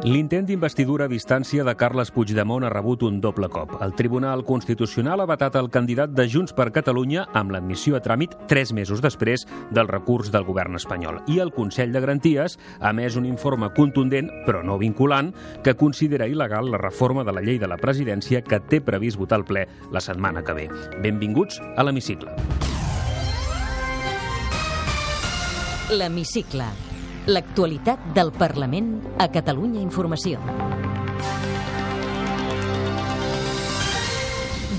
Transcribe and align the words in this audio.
L'intent 0.00 0.46
d'investidura 0.48 1.04
a 1.04 1.10
distància 1.12 1.60
de 1.60 1.74
Carles 1.76 2.08
Puigdemont 2.14 2.64
ha 2.64 2.70
rebut 2.72 3.02
un 3.04 3.18
doble 3.20 3.50
cop. 3.52 3.74
El 3.84 3.92
Tribunal 3.92 4.46
Constitucional 4.48 5.20
ha 5.20 5.26
vetat 5.28 5.58
el 5.60 5.68
candidat 5.68 6.14
de 6.16 6.24
Junts 6.24 6.54
per 6.56 6.70
Catalunya 6.72 7.26
amb 7.36 7.52
l'admissió 7.52 7.98
a 7.98 8.00
tràmit 8.00 8.32
tres 8.48 8.72
mesos 8.72 9.04
després 9.04 9.44
del 9.68 9.92
recurs 9.92 10.32
del 10.32 10.48
govern 10.48 10.80
espanyol. 10.80 11.20
I 11.28 11.42
el 11.44 11.52
Consell 11.52 11.92
de 11.92 12.00
Garanties 12.00 12.56
ha 12.80 12.94
emès 12.94 13.20
un 13.20 13.28
informe 13.28 13.68
contundent, 13.76 14.32
però 14.48 14.64
no 14.64 14.80
vinculant, 14.80 15.34
que 15.60 15.76
considera 15.76 16.30
il·legal 16.32 16.72
la 16.72 16.80
reforma 16.80 17.20
de 17.20 17.36
la 17.36 17.44
llei 17.44 17.60
de 17.60 17.68
la 17.68 17.76
presidència 17.76 18.40
que 18.40 18.56
té 18.72 18.80
previst 18.80 19.20
votar 19.20 19.42
al 19.42 19.44
ple 19.44 19.68
la 19.92 20.00
setmana 20.00 20.40
que 20.40 20.56
ve. 20.56 20.70
Benvinguts 21.04 21.60
a 21.76 21.84
l'Hemicicle. 21.84 22.32
L'Hemicicle. 25.92 26.89
L'actualitat 27.28 28.00
del 28.16 28.30
Parlament 28.32 28.94
a 29.20 29.26
Catalunya 29.28 29.82
Informació. 29.84 30.40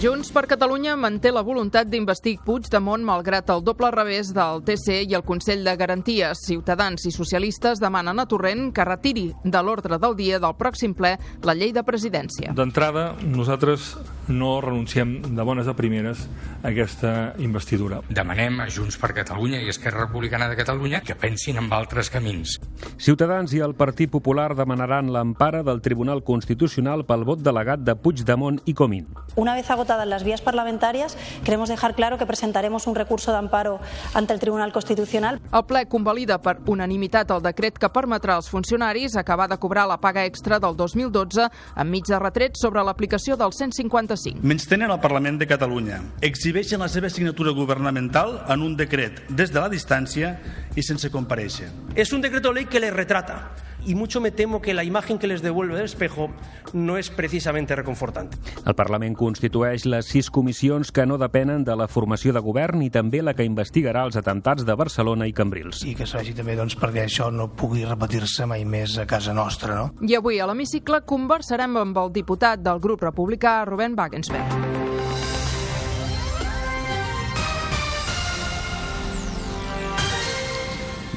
Junts 0.02 0.32
per 0.34 0.48
Catalunya 0.50 0.96
manté 0.98 1.30
la 1.30 1.44
voluntat 1.46 1.86
d'investir 1.86 2.40
Puigdemont 2.42 3.04
malgrat 3.06 3.52
el 3.54 3.62
doble 3.62 3.92
revés 3.94 4.32
del 4.34 4.64
TC 4.66 5.04
i 5.06 5.14
el 5.14 5.22
Consell 5.22 5.62
de 5.62 5.76
Garanties. 5.78 6.42
Ciutadans 6.48 7.06
i 7.06 7.12
socialistes 7.14 7.78
demanen 7.78 8.18
a 8.18 8.26
Torrent 8.26 8.72
que 8.74 8.88
retiri 8.90 9.28
de 9.44 9.62
l'ordre 9.62 10.02
del 10.02 10.18
dia 10.18 10.40
del 10.42 10.58
pròxim 10.58 10.98
ple 10.98 11.14
la 11.46 11.54
llei 11.54 11.70
de 11.78 11.86
presidència. 11.86 12.56
D'entrada, 12.58 13.12
nosaltres 13.22 13.94
no 14.32 14.62
renunciem 14.62 15.22
de 15.22 15.44
bones 15.44 15.68
a 15.68 15.76
primeres 15.76 16.28
a 16.64 16.70
aquesta 16.72 17.34
investidura. 17.38 18.02
Demanem 18.10 18.62
a 18.64 18.70
Junts 18.72 18.98
per 19.02 19.14
Catalunya 19.18 19.62
i 19.62 19.70
Esquerra 19.70 20.06
Republicana 20.08 20.50
de 20.50 20.58
Catalunya 20.60 21.02
que 21.06 21.16
pensin 21.16 21.60
en 21.60 21.72
altres 21.74 22.10
camins. 22.10 22.58
Ciutadans 22.98 23.54
i 23.54 23.62
el 23.62 23.76
Partit 23.76 24.12
Popular 24.12 24.52
demanaran 24.56 25.12
l'empara 25.14 25.64
del 25.64 25.82
Tribunal 25.82 26.24
Constitucional 26.24 27.06
pel 27.06 27.26
vot 27.28 27.42
delegat 27.44 27.84
de 27.86 27.96
Puigdemont 27.96 28.62
i 28.66 28.74
Comín. 28.74 29.08
Una 29.36 29.56
vez 29.56 29.70
agotadas 29.72 30.08
las 30.08 30.24
vías 30.24 30.42
parlamentarias, 30.42 31.18
queremos 31.46 31.70
dejar 31.70 31.96
claro 31.96 32.18
que 32.18 32.26
presentaremos 32.26 32.88
un 32.88 32.96
recurso 32.96 33.32
de 33.32 33.38
amparo 33.38 33.80
ante 34.14 34.34
el 34.34 34.40
Tribunal 34.40 34.74
Constitucional. 34.74 35.40
El 35.52 35.66
ple 35.66 35.86
convalida 35.88 36.42
per 36.42 36.58
unanimitat 36.68 37.32
el 37.32 37.44
decret 37.44 37.80
que 37.80 37.90
permetrà 37.92 38.36
als 38.38 38.50
funcionaris 38.52 39.16
acabar 39.16 39.50
de 39.50 39.58
cobrar 39.58 39.88
la 39.88 40.00
paga 40.02 40.26
extra 40.26 40.60
del 40.60 40.76
2012 40.76 41.48
enmig 41.78 42.08
de 42.08 42.20
retrets 42.20 42.62
sobre 42.62 42.84
l'aplicació 42.84 43.38
del 43.38 43.54
155. 43.54 44.21
Menstenen 44.42 44.92
el 44.92 45.00
Parlament 45.02 45.40
de 45.42 45.48
Catalunya. 45.50 46.02
Exhibeixen 46.22 46.82
la 46.84 46.90
seva 46.92 47.10
signatura 47.10 47.54
governamental 47.58 48.38
en 48.52 48.62
un 48.62 48.76
decret 48.78 49.24
des 49.30 49.54
de 49.54 49.60
la 49.60 49.70
distància 49.72 50.36
i 50.76 50.86
sense 50.86 51.10
compareixer. 51.14 51.70
Es 51.96 52.14
un 52.14 52.22
decreto 52.22 52.54
ley 52.54 52.66
que 52.66 52.80
les 52.84 52.94
retrata 52.94 53.42
y 53.86 53.96
mucho 53.96 54.22
me 54.22 54.32
temo 54.32 54.62
que 54.62 54.74
la 54.74 54.84
imagen 54.84 55.18
que 55.18 55.28
les 55.28 55.42
devuelve 55.42 55.76
del 55.76 55.86
espejo 55.86 56.30
no 56.74 56.98
es 56.98 57.10
precisamente 57.10 57.76
reconfortante. 57.76 58.38
El 58.66 58.76
Parlament 58.76 59.16
constitueix 59.18 59.86
les 59.86 60.06
sis 60.06 60.30
comissions 60.30 60.92
que 60.92 61.06
no 61.06 61.18
depenen 61.18 61.64
de 61.64 61.76
la 61.76 61.88
formació 61.88 62.34
de 62.34 62.44
govern 62.44 62.82
i 62.86 62.92
també 62.94 63.22
la 63.22 63.34
que 63.34 63.48
investigarà 63.48 64.06
els 64.06 64.18
atemptats 64.20 64.66
de 64.66 64.76
Barcelona 64.76 65.28
i 65.28 65.34
Cambrils. 65.34 65.84
I 65.86 65.96
que 65.98 66.08
serveixi 66.10 66.36
també 66.38 66.56
doncs, 66.60 66.78
perquè 66.80 67.06
això 67.08 67.32
no 67.34 67.50
pugui 67.58 67.86
repetir-se 67.88 68.48
mai 68.50 68.66
més 68.66 68.98
a 69.02 69.08
casa 69.10 69.34
nostra. 69.34 69.76
No? 69.76 69.90
I 70.06 70.18
avui 70.20 70.40
a 70.40 70.48
l'hemicicle 70.50 71.04
conversarem 71.08 71.78
amb 71.82 71.98
el 72.04 72.14
diputat 72.14 72.62
del 72.62 72.80
grup 72.84 73.04
republicà, 73.08 73.62
Rubén 73.66 73.98
Wagensberg. 73.98 74.91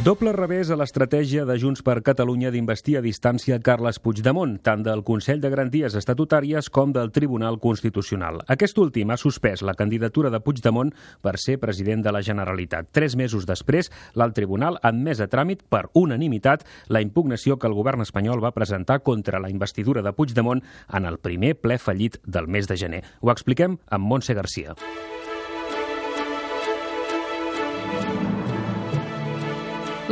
Doble 0.05 0.35
revés 0.37 0.69
a 0.69 0.77
l'estratègia 0.77 1.47
de 1.49 1.55
Junts 1.57 1.81
per 1.81 2.03
Catalunya 2.05 2.51
d'investir 2.53 2.99
a 2.99 3.01
distància 3.01 3.57
Carles 3.65 3.97
Puigdemont, 4.05 4.59
tant 4.61 4.83
del 4.85 5.01
Consell 5.01 5.41
de 5.41 5.49
Garanties 5.49 5.97
Estatutàries 5.97 6.69
com 6.69 6.93
del 6.93 7.09
Tribunal 7.09 7.57
Constitucional. 7.57 8.43
Aquest 8.53 8.77
últim 8.83 9.09
ha 9.09 9.17
suspès 9.17 9.63
la 9.65 9.73
candidatura 9.73 10.29
de 10.29 10.43
Puigdemont 10.45 10.93
per 11.25 11.39
ser 11.41 11.57
president 11.63 12.05
de 12.05 12.13
la 12.13 12.21
Generalitat. 12.21 12.93
Tres 12.93 13.17
mesos 13.17 13.49
després, 13.49 13.89
l'alt 14.13 14.37
tribunal 14.37 14.77
ha 14.83 14.93
admès 14.93 15.25
a 15.25 15.31
tràmit 15.33 15.65
per 15.73 15.87
unanimitat 15.95 16.69
la 16.93 17.01
impugnació 17.01 17.57
que 17.57 17.73
el 17.73 17.81
govern 17.81 18.05
espanyol 18.05 18.45
va 18.45 18.53
presentar 18.53 19.01
contra 19.01 19.41
la 19.41 19.49
investidura 19.49 20.05
de 20.05 20.13
Puigdemont 20.13 20.61
en 20.93 21.09
el 21.09 21.17
primer 21.17 21.57
ple 21.57 21.81
fallit 21.81 22.21
del 22.27 22.45
mes 22.45 22.69
de 22.69 22.77
gener. 22.77 23.05
Ho 23.23 23.33
expliquem 23.33 23.81
amb 23.89 24.05
Montse 24.05 24.37
Garcia. 24.37 24.77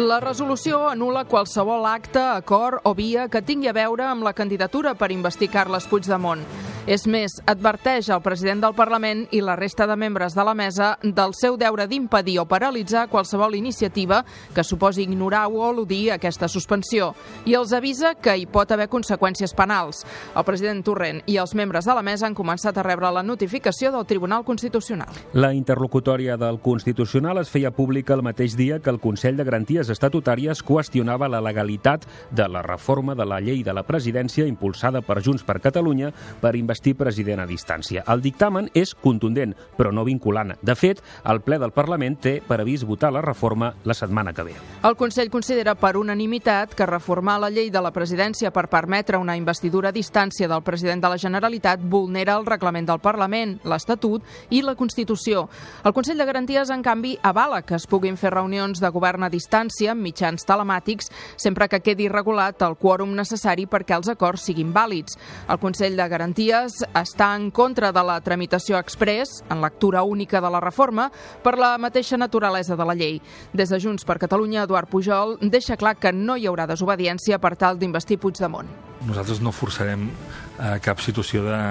La 0.02 0.16
resolució 0.18 0.80
anula 0.90 1.20
qualsevol 1.30 1.84
acte, 1.86 2.18
acord 2.18 2.80
o 2.88 2.92
via 2.98 3.28
que 3.30 3.42
tingui 3.46 3.68
a 3.70 3.74
veure 3.76 4.02
amb 4.08 4.24
la 4.26 4.32
candidatura 4.34 4.96
per 4.98 5.12
investir 5.14 5.46
Carles 5.52 5.86
Puigdemont. 5.86 6.42
És 6.82 7.04
més, 7.06 7.36
adverteix 7.46 8.08
el 8.10 8.24
president 8.24 8.58
del 8.64 8.72
Parlament 8.74 9.20
i 9.30 9.38
la 9.38 9.54
resta 9.54 9.86
de 9.86 9.94
membres 9.94 10.34
de 10.34 10.42
la 10.42 10.54
mesa 10.58 10.96
del 11.02 11.30
seu 11.38 11.54
deure 11.54 11.84
d'impedir 11.86 12.40
o 12.42 12.44
paralitzar 12.50 13.04
qualsevol 13.06 13.54
iniciativa 13.54 14.24
que 14.52 14.64
suposi 14.66 15.04
ignorar 15.04 15.44
o 15.46 15.62
eludir 15.68 16.10
aquesta 16.10 16.48
suspensió 16.50 17.12
i 17.46 17.54
els 17.54 17.70
avisa 17.72 18.16
que 18.18 18.34
hi 18.34 18.48
pot 18.50 18.74
haver 18.74 18.88
conseqüències 18.90 19.54
penals. 19.54 20.00
El 20.34 20.42
president 20.42 20.80
Torrent 20.82 21.20
i 21.30 21.36
els 21.38 21.54
membres 21.54 21.86
de 21.86 21.94
la 21.94 22.02
mesa 22.02 22.26
han 22.26 22.34
començat 22.34 22.74
a 22.74 22.82
rebre 22.82 23.12
la 23.14 23.22
notificació 23.22 23.92
del 23.94 24.08
Tribunal 24.10 24.42
Constitucional. 24.42 25.22
La 25.34 25.52
interlocutòria 25.54 26.36
del 26.36 26.58
Constitucional 26.58 27.38
es 27.44 27.54
feia 27.54 27.70
pública 27.70 28.18
el 28.18 28.26
mateix 28.26 28.58
dia 28.58 28.80
que 28.82 28.90
el 28.90 28.98
Consell 28.98 29.38
de 29.38 29.46
Garanties 29.46 29.94
Estatutàries 29.94 30.64
qüestionava 30.66 31.30
la 31.30 31.44
legalitat 31.46 32.10
de 32.34 32.50
la 32.50 32.66
reforma 32.66 33.14
de 33.14 33.30
la 33.30 33.38
llei 33.38 33.62
de 33.62 33.72
la 33.72 33.86
presidència 33.86 34.50
impulsada 34.50 34.98
per 35.06 35.22
Junts 35.22 35.46
per 35.46 35.60
Catalunya 35.62 36.10
per 36.42 36.56
investir 36.72 36.96
president 36.96 37.42
a 37.42 37.46
distància. 37.46 38.02
El 38.08 38.22
dictamen 38.24 38.70
és 38.74 38.94
contundent, 38.94 39.52
però 39.76 39.92
no 39.92 40.04
vinculant. 40.04 40.54
De 40.62 40.74
fet, 40.74 41.02
el 41.28 41.42
ple 41.44 41.58
del 41.60 41.72
Parlament 41.72 42.16
té 42.22 42.38
previst 42.46 42.86
votar 42.88 43.12
la 43.12 43.20
reforma 43.20 43.74
la 43.84 43.94
setmana 43.94 44.32
que 44.32 44.42
ve. 44.42 44.54
El 44.82 44.96
Consell 44.96 45.30
considera 45.30 45.74
per 45.74 45.96
unanimitat 46.00 46.72
que 46.74 46.86
reformar 46.86 47.38
la 47.40 47.50
llei 47.50 47.70
de 47.70 47.82
la 47.82 47.92
presidència 47.92 48.50
per 48.50 48.68
permetre 48.72 49.18
una 49.20 49.36
investidura 49.36 49.90
a 49.90 49.92
distància 49.92 50.48
del 50.48 50.62
president 50.62 51.02
de 51.02 51.10
la 51.12 51.18
Generalitat 51.18 51.82
vulnera 51.82 52.38
el 52.38 52.46
reglament 52.46 52.88
del 52.88 53.02
Parlament, 53.04 53.58
l'Estatut 53.64 54.24
i 54.50 54.62
la 54.62 54.74
Constitució. 54.74 55.48
El 55.84 55.92
Consell 55.92 56.18
de 56.18 56.26
Garanties, 56.26 56.70
en 56.70 56.82
canvi, 56.82 57.18
avala 57.22 57.62
que 57.62 57.76
es 57.76 57.86
puguin 57.86 58.16
fer 58.16 58.32
reunions 58.32 58.80
de 58.80 58.90
govern 58.90 59.26
a 59.26 59.30
distància 59.30 59.92
amb 59.92 60.02
mitjans 60.02 60.46
telemàtics 60.48 61.10
sempre 61.36 61.68
que 61.68 61.82
quedi 61.84 62.08
regulat 62.08 62.62
el 62.64 62.78
quòrum 62.80 63.12
necessari 63.16 63.66
perquè 63.66 63.98
els 63.98 64.08
acords 64.08 64.48
siguin 64.48 64.72
vàlids. 64.72 65.18
El 65.48 65.60
Consell 65.60 65.98
de 65.98 66.08
Garanties 66.08 66.61
està 66.66 67.32
en 67.36 67.50
contra 67.50 67.92
de 67.92 68.02
la 68.06 68.18
tramitació 68.24 68.78
express, 68.78 69.42
en 69.50 69.62
lectura 69.62 70.02
única 70.02 70.40
de 70.40 70.50
la 70.50 70.60
reforma, 70.62 71.08
per 71.42 71.56
la 71.58 71.76
mateixa 71.78 72.18
naturalesa 72.20 72.76
de 72.76 72.86
la 72.88 72.96
llei. 72.98 73.20
Des 73.52 73.72
de 73.72 73.80
Junts 73.82 74.06
per 74.08 74.18
Catalunya, 74.22 74.64
Eduard 74.64 74.90
Pujol 74.90 75.36
deixa 75.42 75.76
clar 75.76 75.96
que 75.98 76.12
no 76.12 76.36
hi 76.36 76.46
haurà 76.46 76.66
desobediència 76.70 77.40
per 77.42 77.54
tal 77.56 77.78
d'investir 77.80 78.20
Puigdemont. 78.22 78.68
Nosaltres 79.06 79.40
no 79.42 79.52
forçarem 79.52 80.06
eh, 80.08 80.78
cap 80.84 81.00
situació 81.02 81.42
de, 81.46 81.62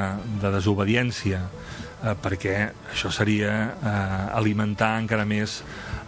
de 0.42 0.52
desobediència 0.52 1.42
eh, 1.42 2.16
perquè 2.22 2.56
això 2.92 3.12
seria 3.14 3.54
eh, 3.72 3.96
alimentar 4.36 4.98
encara 5.00 5.26
més 5.26 5.62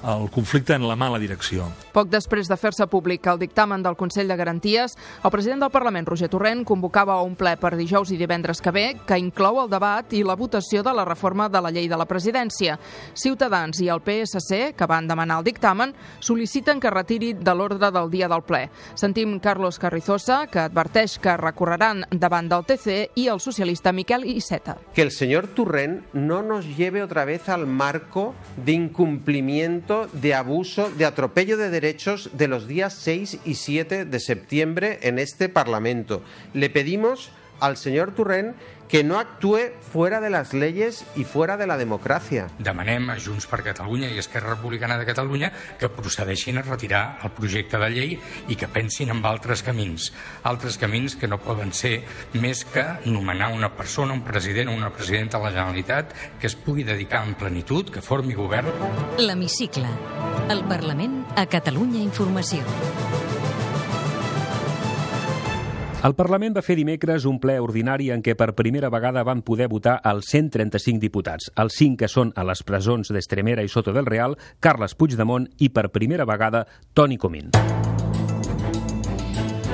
el 0.04 0.30
conflicte 0.30 0.74
en 0.74 0.88
la 0.88 0.96
mala 1.00 1.20
direcció. 1.20 1.70
Poc 1.94 2.10
després 2.12 2.50
de 2.50 2.58
fer-se 2.60 2.88
públic 2.92 3.28
el 3.32 3.40
dictamen 3.40 3.84
del 3.84 3.96
Consell 3.96 4.28
de 4.28 4.38
Garanties, 4.38 4.98
el 5.24 5.32
president 5.32 5.64
del 5.64 5.72
Parlament, 5.72 6.08
Roger 6.10 6.30
Torrent, 6.30 6.64
convocava 6.68 7.20
un 7.24 7.38
ple 7.40 7.56
per 7.62 7.76
dijous 7.78 8.12
i 8.12 8.18
divendres 8.20 8.62
que 8.62 8.74
ve 8.74 8.86
que 9.08 9.20
inclou 9.22 9.62
el 9.62 9.72
debat 9.72 10.12
i 10.14 10.24
la 10.26 10.36
votació 10.40 10.84
de 10.84 10.94
la 10.94 11.06
reforma 11.08 11.48
de 11.50 11.62
la 11.62 11.72
llei 11.72 11.88
de 11.88 12.00
la 12.00 12.08
presidència. 12.10 12.78
Ciutadans 13.14 13.80
i 13.82 13.90
el 13.94 14.02
PSC, 14.04 14.74
que 14.76 14.90
van 14.90 15.08
demanar 15.08 15.40
el 15.40 15.48
dictamen, 15.48 15.94
sol·liciten 16.20 16.82
que 16.82 16.92
retiri 16.92 17.34
de 17.34 17.56
l'ordre 17.56 17.92
del 17.94 18.12
dia 18.12 18.30
del 18.32 18.44
ple. 18.44 18.66
Sentim 18.96 19.38
Carlos 19.40 19.80
Carrizosa, 19.80 20.44
que 20.52 20.66
adverteix 20.66 21.20
que 21.24 21.38
recorreran 21.38 22.04
davant 22.12 22.50
del 22.52 22.66
TC 22.68 23.14
i 23.22 23.28
el 23.32 23.40
socialista 23.44 23.94
Miquel 23.94 24.26
Iceta. 24.26 24.78
Que 24.94 25.04
el 25.06 25.12
señor 25.12 25.48
Torrent 25.56 26.02
no 26.14 26.42
nos 26.42 26.66
lleve 26.78 27.04
otra 27.04 27.26
vez 27.26 27.50
al 27.50 27.68
marco 27.68 28.34
de 28.58 28.74
incumplimiento, 28.74 29.93
de 30.12 30.34
abuso, 30.34 30.92
de 30.98 31.06
atropello 31.06 31.58
de 31.58 31.70
derechos 31.70 32.30
de 32.34 32.48
los 32.48 32.68
días 32.68 32.94
6 32.94 33.40
y 33.46 33.56
7 33.56 34.06
de 34.06 34.20
septiembre 34.20 35.00
en 35.02 35.20
este 35.20 35.50
Parlamento. 35.50 36.22
Le 36.54 36.70
pedimos 36.70 37.30
al 37.64 37.78
señor 37.78 38.12
Turrent 38.12 38.58
que 38.90 39.04
no 39.04 39.18
actúe 39.18 39.72
fuera 39.92 40.20
de 40.20 40.30
las 40.30 40.54
leyes 40.54 41.06
y 41.16 41.24
fuera 41.24 41.56
de 41.58 41.66
la 41.66 41.78
democracia. 41.78 42.50
Demanem 42.60 43.08
a 43.10 43.16
Junts 43.18 43.48
per 43.50 43.64
Catalunya 43.64 44.12
i 44.12 44.20
Esquerra 44.22 44.52
Republicana 44.54 45.00
de 45.00 45.08
Catalunya 45.08 45.50
que 45.80 45.90
procedeixin 45.90 46.60
a 46.60 46.66
retirar 46.68 47.18
el 47.24 47.32
projecte 47.34 47.80
de 47.82 47.90
llei 47.90 48.14
i 48.52 48.60
que 48.60 48.68
pensin 48.68 49.10
en 49.16 49.24
altres 49.26 49.64
camins. 49.64 50.12
Altres 50.44 50.78
camins 50.78 51.16
que 51.16 51.32
no 51.32 51.40
poden 51.42 51.74
ser 51.74 52.04
més 52.36 52.66
que 52.68 52.84
nomenar 53.08 53.54
una 53.56 53.72
persona, 53.74 54.14
un 54.14 54.28
president 54.28 54.70
o 54.70 54.78
una 54.78 54.92
presidenta 54.94 55.40
de 55.40 55.48
la 55.48 55.56
Generalitat 55.56 56.14
que 56.38 56.52
es 56.52 56.60
pugui 56.60 56.84
dedicar 56.84 57.24
en 57.26 57.34
plenitud, 57.40 57.90
que 57.90 58.04
formi 58.04 58.36
govern. 58.36 58.70
L'Hemicicle. 59.18 59.88
El 60.52 60.68
Parlament 60.68 61.24
a 61.40 61.48
Catalunya 61.48 62.04
Informació. 62.04 62.62
El 66.04 66.18
Parlament 66.20 66.52
va 66.52 66.62
fer 66.68 66.76
dimecres 66.76 67.24
un 67.30 67.38
ple 67.40 67.54
ordinari 67.64 68.10
en 68.12 68.20
què 68.26 68.34
per 68.36 68.50
primera 68.58 68.90
vegada 68.92 69.22
van 69.24 69.40
poder 69.48 69.70
votar 69.72 69.94
els 70.12 70.34
135 70.34 71.00
diputats, 71.00 71.48
els 71.64 71.80
5 71.80 72.02
que 72.02 72.12
són 72.12 72.34
a 72.36 72.44
les 72.44 72.60
presons 72.68 73.14
d'Estremera 73.16 73.64
i 73.64 73.72
Soto 73.72 73.96
del 73.96 74.12
Real, 74.12 74.36
Carles 74.60 75.00
Puigdemont 75.00 75.48
i 75.64 75.72
per 75.72 75.94
primera 75.96 76.28
vegada 76.28 76.66
Toni 76.92 77.16
Comín. 77.16 77.54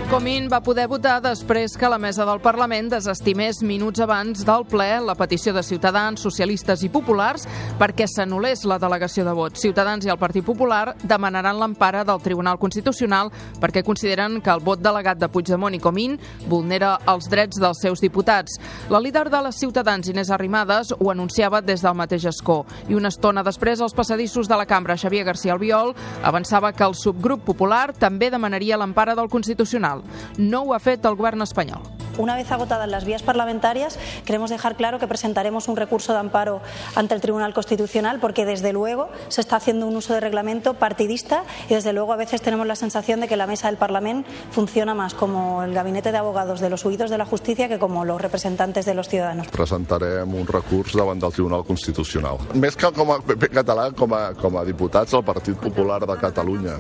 Comín 0.09 0.47
va 0.49 0.57
poder 0.65 0.87
votar 0.89 1.19
després 1.21 1.75
que 1.77 1.85
la 1.85 1.99
mesa 2.01 2.25
del 2.25 2.39
Parlament 2.41 2.87
desestimés 2.89 3.59
minuts 3.61 4.01
abans 4.01 4.39
del 4.41 4.63
ple 4.65 4.87
la 5.05 5.13
petició 5.13 5.51
de 5.53 5.61
Ciutadans, 5.61 6.23
socialistes 6.25 6.81
i 6.81 6.87
populars 6.89 7.43
perquè 7.77 8.07
s'anul·lés 8.09 8.63
la 8.65 8.79
delegació 8.81 9.21
de 9.27 9.35
vots. 9.37 9.61
Ciutadans 9.61 10.07
i 10.07 10.09
el 10.09 10.17
Partit 10.17 10.47
Popular 10.47 10.95
demanaran 11.03 11.59
l'empara 11.61 12.01
del 12.09 12.23
Tribunal 12.25 12.57
Constitucional 12.57 13.29
perquè 13.61 13.83
consideren 13.85 14.39
que 14.41 14.49
el 14.49 14.63
vot 14.65 14.81
delegat 14.81 15.19
de 15.21 15.29
Puigdemont 15.29 15.77
i 15.77 15.81
Comín 15.83 16.17
vulnera 16.49 16.95
els 17.05 17.29
drets 17.29 17.61
dels 17.61 17.77
seus 17.85 18.01
diputats. 18.01 18.57
La 18.89 18.97
líder 18.97 19.27
de 19.29 19.43
les 19.45 19.61
Ciutadans, 19.61 20.09
Inés 20.09 20.33
Arrimadas, 20.33 20.89
ho 20.97 21.11
anunciava 21.13 21.61
des 21.61 21.85
del 21.85 21.93
mateix 21.93 22.25
escó 22.33 22.63
i 22.89 22.97
una 22.97 23.13
estona 23.13 23.45
després 23.45 23.77
als 23.77 23.93
passadissos 23.93 24.49
de 24.49 24.57
la 24.57 24.65
cambra 24.65 24.97
Xavier 24.97 25.29
García 25.29 25.53
Albiol 25.53 25.93
avançava 26.23 26.73
que 26.73 26.89
el 26.89 26.97
subgrup 26.97 27.45
popular 27.45 27.93
també 27.93 28.33
demanaria 28.33 28.81
l'empara 28.81 29.13
del 29.13 29.29
Constitucional. 29.29 29.98
No 30.37 30.63
ho 30.63 30.75
ha 30.75 30.79
fet 30.83 31.05
el 31.05 31.17
govern 31.19 31.45
espanyol. 31.45 31.98
Una 32.19 32.35
vez 32.35 32.51
agotadas 32.51 32.89
las 32.89 33.05
vías 33.05 33.23
parlamentarias, 33.23 33.97
queremos 34.25 34.49
dejar 34.49 34.75
claro 34.75 34.99
que 34.99 35.07
presentaremos 35.07 35.69
un 35.69 35.77
recurso 35.77 36.11
de 36.11 36.19
amparo 36.19 36.59
ante 36.93 37.15
el 37.15 37.21
Tribunal 37.21 37.53
Constitucional 37.53 38.19
porque 38.19 38.45
desde 38.45 38.73
luego 38.73 39.07
se 39.29 39.39
está 39.39 39.55
haciendo 39.55 39.87
un 39.87 39.95
uso 39.95 40.13
de 40.13 40.19
reglamento 40.19 40.73
partidista 40.73 41.45
y 41.69 41.75
desde 41.75 41.93
luego 41.93 42.11
a 42.11 42.17
veces 42.17 42.41
tenemos 42.41 42.67
la 42.67 42.75
sensación 42.75 43.21
de 43.21 43.29
que 43.29 43.37
la 43.37 43.47
mesa 43.47 43.67
del 43.69 43.77
Parlamento 43.77 44.29
funciona 44.51 44.93
más 44.93 45.13
como 45.13 45.63
el 45.63 45.73
gabinete 45.73 46.11
de 46.11 46.17
abogados 46.17 46.59
de 46.59 46.69
los 46.69 46.83
huidos 46.83 47.09
de 47.09 47.17
la 47.17 47.25
justicia 47.25 47.69
que 47.69 47.79
como 47.79 48.03
los 48.03 48.19
representantes 48.19 48.85
de 48.85 48.95
los 48.95 49.07
ciudadanos. 49.07 49.47
Presentarem 49.47 50.35
un 50.35 50.45
recurs 50.45 50.97
davant 50.99 51.23
del 51.23 51.31
Tribunal 51.31 51.63
Constitucional. 51.63 52.35
Més 52.59 52.75
que 52.75 52.91
com 52.91 53.13
a 53.15 53.21
PP 53.23 53.47
català, 53.55 53.93
com 53.95 54.11
a, 54.11 54.33
com 54.35 54.59
a 54.59 54.65
diputats 54.67 55.15
del 55.15 55.23
Partit 55.23 55.55
Popular 55.55 56.01
de 56.03 56.19
Catalunya, 56.19 56.75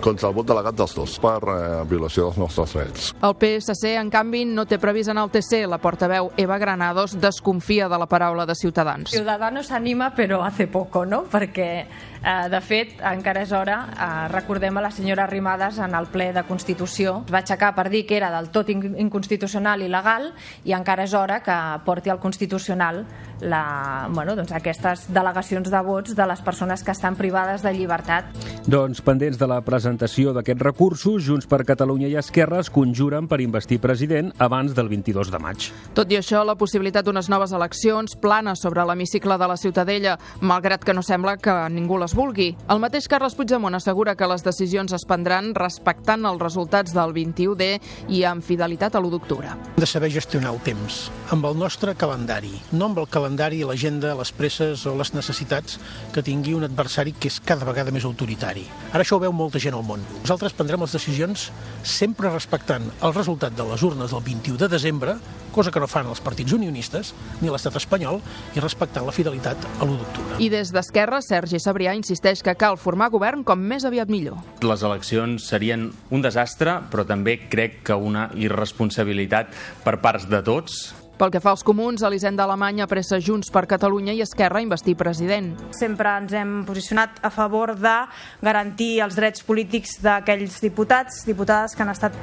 contra 0.00 0.30
el 0.30 0.38
vot 0.38 0.46
delegat 0.46 0.78
dels 0.78 0.94
dos 0.94 1.18
per 1.18 1.40
eh, 1.42 1.58
violació 1.90 2.28
dels 2.28 2.38
nostres 2.38 2.78
drets. 2.78 3.10
El 3.18 3.34
PSC, 3.34 3.96
en 3.98 4.14
canvi, 4.14 4.46
no 4.46 4.67
té 4.68 4.78
previst 4.78 5.10
anar 5.10 5.24
al 5.26 5.32
TC. 5.32 5.64
La 5.68 5.80
portaveu 5.82 6.30
Eva 6.36 6.58
Granados 6.58 7.16
desconfia 7.20 7.88
de 7.88 7.98
la 7.98 8.06
paraula 8.06 8.46
de 8.46 8.54
Ciutadans. 8.54 9.10
Ciudadanos 9.10 9.72
anima, 9.72 10.12
però 10.14 10.42
hace 10.44 10.66
poco, 10.68 11.04
no? 11.06 11.24
Perquè, 11.24 11.86
eh, 12.22 12.48
de 12.50 12.60
fet, 12.60 12.98
encara 13.12 13.42
és 13.42 13.52
hora, 13.52 13.78
eh, 13.92 14.28
recordem 14.32 14.76
a 14.76 14.84
la 14.84 14.90
senyora 14.90 15.24
Arrimadas 15.24 15.78
en 15.78 15.94
el 15.94 16.06
ple 16.12 16.32
de 16.32 16.44
Constitució, 16.48 17.22
es 17.26 17.32
va 17.32 17.42
aixecar 17.42 17.74
per 17.74 17.88
dir 17.90 18.04
que 18.06 18.16
era 18.16 18.30
del 18.34 18.50
tot 18.50 18.68
in 18.70 18.94
inconstitucional 18.98 19.82
i 19.82 19.88
legal 19.88 20.32
i 20.64 20.74
encara 20.76 21.04
és 21.04 21.14
hora 21.14 21.40
que 21.42 21.56
porti 21.84 22.10
al 22.10 22.20
Constitucional 22.20 23.04
la, 23.40 24.08
bueno, 24.10 24.34
doncs 24.36 24.52
aquestes 24.52 25.06
delegacions 25.14 25.70
de 25.70 25.80
vots 25.86 26.14
de 26.16 26.26
les 26.26 26.40
persones 26.42 26.82
que 26.82 26.90
estan 26.90 27.16
privades 27.16 27.62
de 27.62 27.72
llibertat. 27.74 28.32
Doncs 28.66 29.00
pendents 29.04 29.38
de 29.38 29.48
la 29.50 29.60
presentació 29.64 30.32
d'aquests 30.34 30.64
recursos, 30.64 31.22
Junts 31.24 31.46
per 31.46 31.62
Catalunya 31.68 32.08
i 32.10 32.16
Esquerra 32.18 32.60
es 32.62 32.70
conjuren 32.70 33.28
per 33.28 33.40
investir 33.44 33.78
president 33.80 34.32
abans 34.42 34.74
del 34.74 34.90
22 34.90 35.30
de 35.30 35.42
maig. 35.42 35.68
Tot 35.94 36.10
i 36.12 36.18
això, 36.18 36.42
la 36.46 36.58
possibilitat 36.58 37.06
d'unes 37.06 37.30
noves 37.30 37.54
eleccions 37.54 38.16
plana 38.18 38.56
sobre 38.58 38.84
l'hemicicle 38.84 39.38
de 39.38 39.48
la 39.48 39.56
Ciutadella, 39.56 40.18
malgrat 40.40 40.84
que 40.84 40.94
no 40.94 41.02
sembla 41.06 41.36
que 41.38 41.54
ningú 41.70 41.98
les 41.98 42.07
vulgui. 42.16 42.52
El 42.70 42.80
mateix 42.82 43.08
Carles 43.10 43.34
Puigdemont 43.36 43.76
assegura 43.76 44.14
que 44.16 44.28
les 44.30 44.44
decisions 44.44 44.92
es 44.96 45.04
prendran 45.08 45.50
respectant 45.56 46.26
els 46.28 46.40
resultats 46.42 46.94
del 46.96 47.14
21D 47.16 47.68
i 48.14 48.22
amb 48.28 48.44
fidelitat 48.44 48.94
a 48.94 49.02
l'1 49.02 49.12
d'octubre. 49.14 49.54
De 49.76 49.88
saber 49.88 50.10
gestionar 50.14 50.52
el 50.54 50.60
temps, 50.66 51.08
amb 51.34 51.48
el 51.48 51.58
nostre 51.58 51.94
calendari, 51.98 52.52
no 52.72 52.90
amb 52.90 53.00
el 53.02 53.08
calendari, 53.10 53.62
l'agenda, 53.66 54.14
les 54.18 54.32
presses 54.32 54.84
o 54.86 54.94
les 54.98 55.14
necessitats 55.16 55.80
que 56.14 56.24
tingui 56.24 56.54
un 56.56 56.68
adversari 56.68 57.16
que 57.16 57.32
és 57.32 57.40
cada 57.40 57.68
vegada 57.68 57.94
més 57.94 58.06
autoritari. 58.08 58.66
Ara 58.92 59.04
això 59.04 59.18
ho 59.18 59.24
veu 59.24 59.34
molta 59.34 59.60
gent 59.62 59.76
al 59.76 59.86
món. 59.86 60.04
Nosaltres 60.22 60.56
prendrem 60.56 60.84
les 60.84 60.94
decisions 60.96 61.48
sempre 61.82 62.32
respectant 62.32 62.90
el 63.02 63.14
resultat 63.16 63.56
de 63.56 63.66
les 63.68 63.82
urnes 63.82 64.14
del 64.14 64.24
21 64.24 64.58
de 64.64 64.68
desembre, 64.72 65.18
cosa 65.58 65.72
que 65.74 65.82
no 65.82 65.88
fan 65.90 66.06
els 66.06 66.22
partits 66.22 66.54
unionistes 66.54 67.10
ni 67.42 67.50
l'estat 67.50 67.74
espanyol, 67.80 68.20
i 68.54 68.62
respectant 68.62 69.06
la 69.08 69.14
fidelitat 69.14 69.66
a 69.80 69.82
l'1 69.82 69.98
d'octubre. 69.98 70.38
I 70.38 70.50
des 70.52 70.70
d'Esquerra, 70.74 71.18
Sergi 71.24 71.58
Sabrià 71.58 71.96
insisteix 71.98 72.44
que 72.46 72.54
cal 72.58 72.78
formar 72.78 73.10
govern 73.10 73.42
com 73.42 73.58
més 73.58 73.86
aviat 73.88 74.10
millor. 74.12 74.38
Les 74.62 74.86
eleccions 74.86 75.50
serien 75.50 75.88
un 76.14 76.22
desastre, 76.22 76.78
però 76.92 77.02
també 77.08 77.40
crec 77.50 77.82
que 77.90 77.98
una 77.98 78.28
irresponsabilitat 78.38 79.50
per 79.82 79.98
parts 80.04 80.28
de 80.30 80.42
tots 80.46 80.78
pel 81.18 81.32
que 81.34 81.40
fa 81.42 81.50
als 81.50 81.64
comuns, 81.66 82.04
Elisenda 82.06 82.44
Alemanya 82.46 82.86
pressa 82.86 83.18
Junts 83.18 83.50
per 83.50 83.66
Catalunya 83.66 84.14
i 84.14 84.22
Esquerra 84.22 84.60
a 84.60 84.64
investir 84.64 84.94
president. 84.96 85.50
Sempre 85.74 86.14
ens 86.20 86.32
hem 86.38 86.52
posicionat 86.68 87.18
a 87.26 87.30
favor 87.34 87.74
de 87.76 87.96
garantir 88.40 89.00
els 89.04 89.18
drets 89.18 89.42
polítics 89.42 89.98
d'aquells 90.04 90.60
diputats, 90.62 91.24
diputades 91.26 91.74
que 91.74 91.82
han 91.82 91.92
estat 91.92 92.14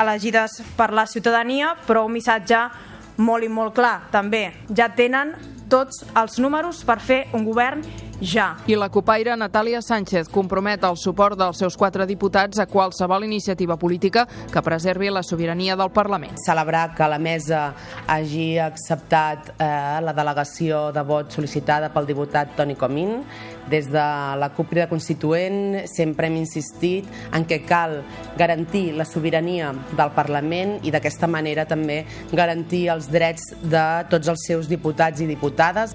elegides 0.00 0.62
per 0.78 0.90
la 0.96 1.06
ciutadania, 1.06 1.74
però 1.86 2.06
un 2.06 2.16
missatge 2.16 2.64
molt 3.18 3.44
i 3.44 3.52
molt 3.52 3.76
clar, 3.76 4.08
també. 4.14 4.46
Ja 4.72 4.88
tenen 4.96 5.34
tots 5.68 6.00
els 6.16 6.38
números 6.40 6.80
per 6.88 6.98
fer 7.04 7.26
un 7.36 7.44
govern 7.44 7.84
ja. 8.20 8.56
I 8.66 8.76
la 8.76 8.88
copaire 8.88 9.36
Natàlia 9.38 9.80
Sánchez 9.82 10.28
compromet 10.32 10.82
el 10.84 10.96
suport 10.98 11.38
dels 11.38 11.58
seus 11.60 11.76
quatre 11.78 12.06
diputats 12.06 12.58
a 12.58 12.66
qualsevol 12.66 13.24
iniciativa 13.26 13.76
política 13.78 14.26
que 14.52 14.62
preservi 14.62 15.10
la 15.10 15.22
sobirania 15.22 15.76
del 15.76 15.90
Parlament. 15.94 16.38
Celebrar 16.44 16.94
que 16.94 17.08
la 17.08 17.18
mesa 17.18 17.74
hagi 18.06 18.58
acceptat 18.58 19.54
eh, 19.58 19.68
la 20.02 20.14
delegació 20.16 20.88
de 20.92 21.04
vot 21.06 21.32
sol·licitada 21.34 21.92
pel 21.94 22.08
diputat 22.08 22.56
Toni 22.56 22.76
Comín. 22.76 23.22
Des 23.68 23.90
de 23.92 24.04
la 24.40 24.48
CUP 24.56 24.70
Crida 24.70 24.88
Constituent 24.88 25.84
sempre 25.90 26.26
hem 26.26 26.38
insistit 26.40 27.04
en 27.36 27.44
que 27.44 27.60
cal 27.68 28.00
garantir 28.38 28.94
la 28.96 29.04
sobirania 29.04 29.74
del 29.92 30.14
Parlament 30.16 30.78
i 30.88 30.94
d'aquesta 30.94 31.28
manera 31.28 31.66
també 31.68 32.00
garantir 32.32 32.86
els 32.94 33.10
drets 33.12 33.52
de 33.62 33.84
tots 34.08 34.32
els 34.32 34.48
seus 34.48 34.72
diputats 34.72 35.20
i 35.20 35.28
diputades. 35.28 35.94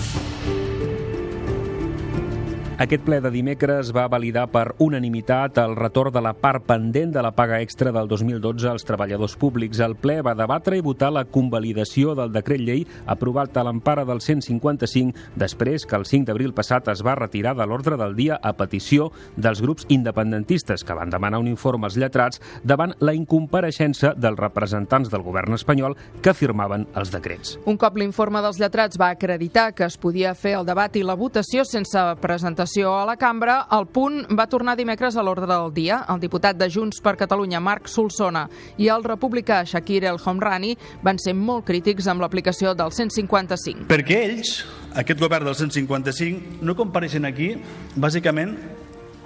Aquest 2.81 3.03
ple 3.05 3.19
de 3.21 3.29
dimecres 3.29 3.91
va 3.93 4.07
validar 4.09 4.47
per 4.49 4.71
unanimitat 4.81 5.59
el 5.61 5.75
retorn 5.77 6.15
de 6.15 6.21
la 6.25 6.31
part 6.33 6.63
pendent 6.65 7.11
de 7.13 7.21
la 7.21 7.29
paga 7.37 7.59
extra 7.61 7.91
del 7.93 8.07
2012 8.09 8.71
als 8.71 8.87
treballadors 8.87 9.35
públics. 9.37 9.77
El 9.85 9.93
ple 10.01 10.15
va 10.25 10.33
debatre 10.33 10.79
i 10.79 10.81
votar 10.81 11.11
la 11.13 11.21
convalidació 11.29 12.15
del 12.17 12.31
decret 12.33 12.63
llei 12.65 12.87
aprovat 13.05 13.59
a 13.59 13.63
l'empara 13.67 14.01
del 14.09 14.17
155 14.25 15.35
després 15.37 15.85
que 15.85 15.99
el 15.99 16.07
5 16.09 16.25
d'abril 16.25 16.55
passat 16.57 16.89
es 16.89 17.03
va 17.05 17.13
retirar 17.19 17.53
de 17.59 17.67
l'ordre 17.69 17.99
del 18.01 18.15
dia 18.17 18.39
a 18.41 18.55
petició 18.57 19.11
dels 19.37 19.61
grups 19.61 19.85
independentistes 19.93 20.81
que 20.81 20.97
van 20.97 21.13
demanar 21.13 21.43
un 21.43 21.51
informe 21.53 21.85
als 21.85 21.99
lletrats 22.01 22.41
davant 22.63 22.95
la 22.97 23.13
incompareixença 23.13 24.15
dels 24.17 24.41
representants 24.41 25.13
del 25.13 25.21
govern 25.21 25.53
espanyol 25.53 25.99
que 26.23 26.33
firmaven 26.33 26.87
els 26.95 27.13
decrets. 27.13 27.59
Un 27.69 27.77
cop 27.77 28.01
l'informe 28.01 28.41
dels 28.41 28.57
lletrats 28.57 28.97
va 28.97 29.13
acreditar 29.13 29.69
que 29.77 29.85
es 29.85 30.01
podia 30.01 30.33
fer 30.33 30.57
el 30.57 30.65
debat 30.65 30.97
i 30.97 31.05
la 31.05 31.19
votació 31.19 31.61
sense 31.61 32.09
presentació 32.25 32.70
a 32.79 33.05
la 33.05 33.17
cambra, 33.19 33.67
el 33.75 33.87
punt 33.91 34.23
va 34.37 34.47
tornar 34.47 34.77
dimecres 34.79 35.17
a 35.17 35.23
l'ordre 35.25 35.47
del 35.49 35.73
dia. 35.75 36.01
El 36.09 36.21
diputat 36.21 36.55
de 36.55 36.69
Junts 36.71 37.01
per 37.03 37.17
Catalunya, 37.19 37.59
Marc 37.59 37.89
Solsona, 37.91 38.45
i 38.79 38.87
el 38.87 39.03
republicà 39.03 39.61
Shakir 39.67 40.05
El 40.07 40.19
Homrani 40.23 40.75
van 41.03 41.19
ser 41.19 41.33
molt 41.35 41.65
crítics 41.67 42.07
amb 42.07 42.23
l'aplicació 42.23 42.71
del 42.77 42.93
155. 42.95 43.89
Perquè 43.91 44.21
ells, 44.29 44.53
aquest 44.95 45.19
govern 45.19 45.49
del 45.49 45.57
155, 45.59 46.61
no 46.63 46.77
compareixen 46.79 47.27
aquí 47.27 47.51
bàsicament 47.95 48.55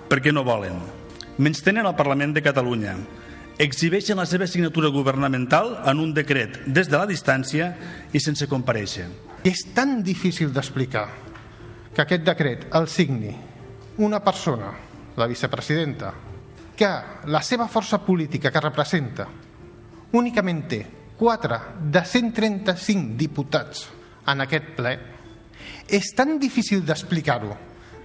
perquè 0.09 0.33
no 0.33 0.45
volen. 0.47 0.79
Menys 1.37 1.61
tenen 1.61 1.85
el 1.85 1.95
Parlament 1.99 2.33
de 2.33 2.43
Catalunya, 2.45 2.95
exhibeixen 3.61 4.17
la 4.17 4.25
seva 4.25 4.47
signatura 4.47 4.89
governamental 4.89 5.77
en 5.85 6.01
un 6.01 6.15
decret 6.17 6.63
des 6.65 6.89
de 6.89 6.97
la 6.97 7.05
distància 7.05 7.75
i 8.11 8.23
sense 8.23 8.49
compareixer. 8.49 9.05
És 9.45 9.61
tan 9.75 10.01
difícil 10.03 10.49
d'explicar 10.51 11.24
que 11.95 12.03
aquest 12.03 12.25
decret 12.27 12.67
el 12.75 12.89
signi 12.91 13.31
una 14.03 14.19
persona 14.19 14.73
la 15.15 15.27
vicepresidenta, 15.27 16.13
que 16.75 16.89
la 17.31 17.41
seva 17.41 17.69
força 17.71 18.01
política 18.03 18.51
que 18.51 18.63
representa 18.63 19.27
únicament 20.19 20.65
té 20.67 20.81
4 21.15 21.59
de 21.91 22.01
135 22.03 23.15
diputats 23.15 23.85
en 24.27 24.43
aquest 24.43 24.73
ple, 24.75 24.91
és 25.87 26.11
tan 26.17 26.35
difícil 26.41 26.83
d'explicar-ho 26.83 27.55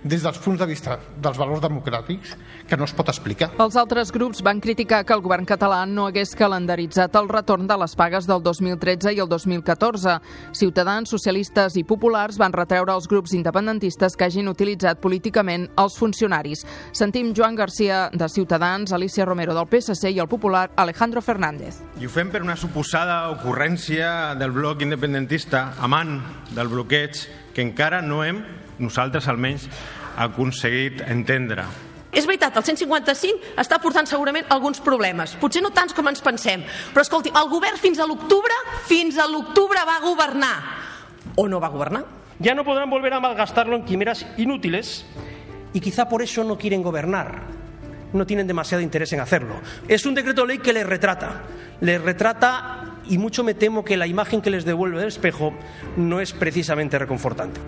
des 0.03 0.23
dels 0.23 0.39
punts 0.39 0.61
de 0.61 0.67
vista 0.67 0.99
dels 1.21 1.39
valors 1.39 1.61
democràtics 1.61 2.37
que 2.69 2.77
no 2.77 2.87
es 2.87 2.95
pot 2.97 3.09
explicar. 3.11 3.51
Els 3.61 3.77
altres 3.77 4.13
grups 4.13 4.43
van 4.43 4.61
criticar 4.61 5.03
que 5.05 5.15
el 5.15 5.23
govern 5.25 5.47
català 5.49 5.83
no 5.87 6.07
hagués 6.09 6.35
calendaritzat 6.39 7.17
el 7.21 7.29
retorn 7.29 7.67
de 7.69 7.77
les 7.81 7.97
pagues 7.97 8.29
del 8.29 8.43
2013 8.43 9.13
i 9.17 9.21
el 9.21 9.29
2014. 9.29 10.19
Ciutadans, 10.57 11.11
socialistes 11.11 11.77
i 11.77 11.85
populars 11.85 12.39
van 12.41 12.55
retreure 12.57 12.95
als 12.95 13.09
grups 13.11 13.35
independentistes 13.37 14.17
que 14.17 14.29
hagin 14.29 14.49
utilitzat 14.49 15.01
políticament 15.01 15.69
els 15.81 15.99
funcionaris. 15.99 16.65
Sentim 16.93 17.35
Joan 17.37 17.59
Garcia 17.59 18.09
de 18.13 18.29
Ciutadans, 18.29 18.93
Alicia 18.93 19.27
Romero 19.27 19.55
del 19.55 19.69
PSC 19.69 20.15
i 20.15 20.21
el 20.21 20.29
popular 20.29 20.71
Alejandro 20.77 21.21
Fernández. 21.21 21.83
I 22.01 22.07
ho 22.07 22.13
fem 22.13 22.31
per 22.33 22.43
una 22.43 22.57
suposada 22.57 23.29
ocurrència 23.35 24.35
del 24.39 24.55
bloc 24.57 24.83
independentista, 24.83 25.75
amant 25.81 26.21
del 26.55 26.71
bloqueig, 26.73 27.27
que 27.55 27.63
encara 27.63 28.01
no 28.03 28.23
hem 28.25 28.43
nosaltres 28.81 29.29
almenys 29.29 29.69
aconseguit 30.17 31.05
entendre. 31.07 31.65
És 32.11 32.27
veritat, 32.27 32.57
el 32.59 32.67
155 32.67 33.55
està 33.63 33.79
portant 33.79 34.09
segurament 34.11 34.49
alguns 34.51 34.81
problemes, 34.83 35.37
potser 35.39 35.63
no 35.63 35.71
tants 35.71 35.95
com 35.95 36.09
ens 36.11 36.25
pensem, 36.25 36.65
però 36.91 37.05
escolti, 37.07 37.31
el 37.31 37.51
govern 37.53 37.79
fins 37.79 38.01
a 38.03 38.09
l'octubre, 38.11 38.57
fins 38.89 39.21
a 39.21 39.29
l'octubre 39.31 39.85
va 39.87 40.01
governar, 40.03 40.57
o 41.37 41.47
no 41.47 41.61
va 41.63 41.71
governar? 41.71 42.03
Ya 42.41 42.55
no 42.55 42.65
podrán 42.65 42.89
volver 42.89 43.13
a 43.13 43.21
malgastarlo 43.21 43.77
en 43.77 43.85
quimeras 43.85 44.27
inútiles 44.39 45.05
y 45.75 45.81
quizá 45.81 46.09
por 46.09 46.23
eso 46.23 46.43
no 46.43 46.57
quieren 46.57 46.83
gobernar. 46.83 47.43
No 48.15 48.27
tienen 48.27 48.47
demasiado 48.47 48.83
interés 48.83 49.13
en 49.13 49.21
hacerlo. 49.21 49.61
Es 49.87 50.07
un 50.07 50.15
decreto 50.15 50.47
ley 50.47 50.59
que 50.59 50.73
les 50.73 50.87
retrata. 50.87 51.43
Les 51.81 52.01
retrata 52.01 52.95
y 53.07 53.19
mucho 53.19 53.45
me 53.45 53.55
temo 53.55 53.85
que 53.85 53.99
la 53.99 54.07
imagen 54.07 54.41
que 54.41 54.51
les 54.51 54.65
devuelve 54.65 55.03
el 55.03 55.09
espejo 55.09 55.53
no 55.97 56.19
es 56.19 56.33
precisamente 56.33 56.99
reconfortante. 56.99 57.61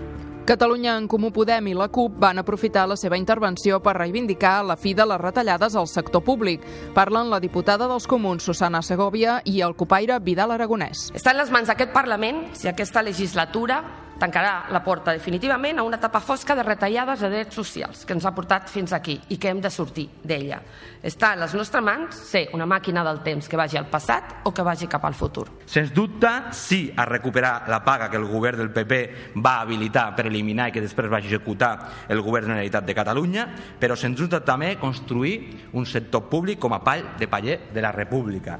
Catalunya 0.43 0.97
en 0.97 1.05
Comú 1.07 1.29
Podem 1.31 1.69
i 1.71 1.73
la 1.73 1.85
CUP 1.87 2.17
van 2.19 2.41
aprofitar 2.41 2.83
la 2.91 2.97
seva 2.99 3.15
intervenció 3.15 3.77
per 3.79 3.93
reivindicar 3.95 4.57
la 4.67 4.75
fi 4.75 4.91
de 4.91 5.05
les 5.07 5.21
retallades 5.21 5.77
al 5.79 5.87
sector 5.87 6.19
públic. 6.27 6.65
Parlen 6.91 7.31
la 7.31 7.39
diputada 7.39 7.87
dels 7.87 8.09
Comuns, 8.11 8.43
Susana 8.43 8.81
Segovia, 8.83 9.37
i 9.47 9.61
el 9.63 9.77
copaire 9.79 10.19
Vidal 10.19 10.51
Aragonès. 10.51 11.13
Està 11.15 11.31
en 11.31 11.39
les 11.39 11.53
mans 11.55 11.71
d'aquest 11.71 11.95
Parlament 11.95 12.49
si 12.59 12.67
aquesta 12.67 13.05
legislatura 13.07 13.79
tancarà 14.19 14.65
la 14.71 14.81
porta 14.83 15.13
definitivament 15.13 15.79
a 15.79 15.83
una 15.83 15.97
etapa 15.97 16.19
fosca 16.19 16.55
de 16.55 16.63
retallades 16.63 17.19
de 17.19 17.29
drets 17.29 17.55
socials 17.55 18.03
que 18.05 18.13
ens 18.15 18.25
ha 18.25 18.33
portat 18.35 18.69
fins 18.71 18.93
aquí 18.93 19.17
i 19.29 19.37
que 19.37 19.49
hem 19.49 19.61
de 19.61 19.71
sortir 19.73 20.07
d'ella. 20.23 20.61
Està 21.03 21.33
en 21.33 21.43
les 21.43 21.53
nostres 21.57 21.83
mans 21.83 22.15
ser 22.15 22.45
una 22.55 22.67
màquina 22.69 23.03
del 23.03 23.21
temps 23.25 23.49
que 23.49 23.59
vagi 23.59 23.77
al 23.77 23.89
passat 23.91 24.45
o 24.47 24.53
que 24.53 24.63
vagi 24.63 24.87
cap 24.87 25.03
al 25.05 25.17
futur. 25.17 25.47
Sens 25.65 25.93
dubte, 25.93 26.29
sí 26.51 26.85
a 26.95 27.05
recuperar 27.05 27.69
la 27.69 27.83
paga 27.83 28.09
que 28.09 28.17
el 28.17 28.29
govern 28.29 28.61
del 28.61 28.71
PP 28.71 29.01
va 29.43 29.59
habilitar 29.61 30.09
per 30.15 30.27
eliminar 30.29 30.69
i 30.69 30.75
que 30.75 30.83
després 30.83 31.11
va 31.11 31.19
executar 31.23 31.73
el 32.07 32.21
govern 32.21 32.47
de 32.47 32.53
la 32.53 32.53
Generalitat 32.53 32.85
de 32.87 32.95
Catalunya, 32.95 33.47
però 33.79 33.97
sens 33.99 34.19
dubte 34.19 34.39
també 34.45 34.75
construir 34.79 35.69
un 35.73 35.85
sector 35.85 36.29
públic 36.29 36.59
com 36.59 36.73
a 36.73 36.83
pall 36.83 37.13
de 37.19 37.27
paller 37.27 37.59
de 37.73 37.81
la 37.83 37.91
República 37.91 38.59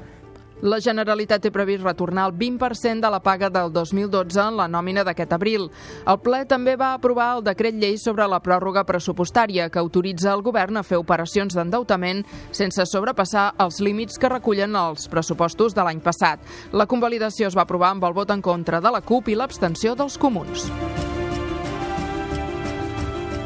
la 0.64 0.80
Generalitat 0.80 1.42
té 1.44 1.52
previst 1.52 1.84
retornar 1.84 2.26
el 2.30 2.34
20% 2.40 3.04
de 3.04 3.10
la 3.12 3.20
paga 3.20 3.50
del 3.52 3.70
2012 3.72 4.40
en 4.40 4.56
la 4.56 4.68
nòmina 4.68 5.04
d'aquest 5.04 5.34
abril. 5.36 5.68
El 6.08 6.20
ple 6.24 6.44
també 6.48 6.76
va 6.80 6.94
aprovar 6.94 7.34
el 7.36 7.44
decret 7.44 7.76
llei 7.76 7.98
sobre 8.00 8.26
la 8.30 8.40
pròrroga 8.40 8.86
pressupostària 8.88 9.68
que 9.68 9.82
autoritza 9.82 10.32
el 10.32 10.42
govern 10.42 10.80
a 10.80 10.84
fer 10.86 10.98
operacions 11.00 11.54
d'endeutament 11.54 12.24
sense 12.50 12.86
sobrepassar 12.88 13.50
els 13.60 13.80
límits 13.84 14.18
que 14.18 14.32
recullen 14.32 14.76
els 14.76 15.08
pressupostos 15.12 15.76
de 15.76 15.84
l'any 15.84 16.00
passat. 16.00 16.40
La 16.72 16.88
convalidació 16.88 17.48
es 17.48 17.56
va 17.56 17.68
aprovar 17.68 17.92
amb 17.92 18.08
el 18.08 18.16
vot 18.16 18.32
en 18.32 18.42
contra 18.42 18.80
de 18.80 18.94
la 18.94 19.04
CUP 19.04 19.28
i 19.28 19.38
l'abstenció 19.38 19.94
dels 19.94 20.16
comuns. 20.18 20.70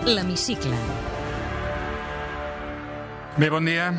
L'hemicicle. 0.08 0.97
Bé, 3.38 3.50
bon 3.54 3.62
dia. 3.62 3.92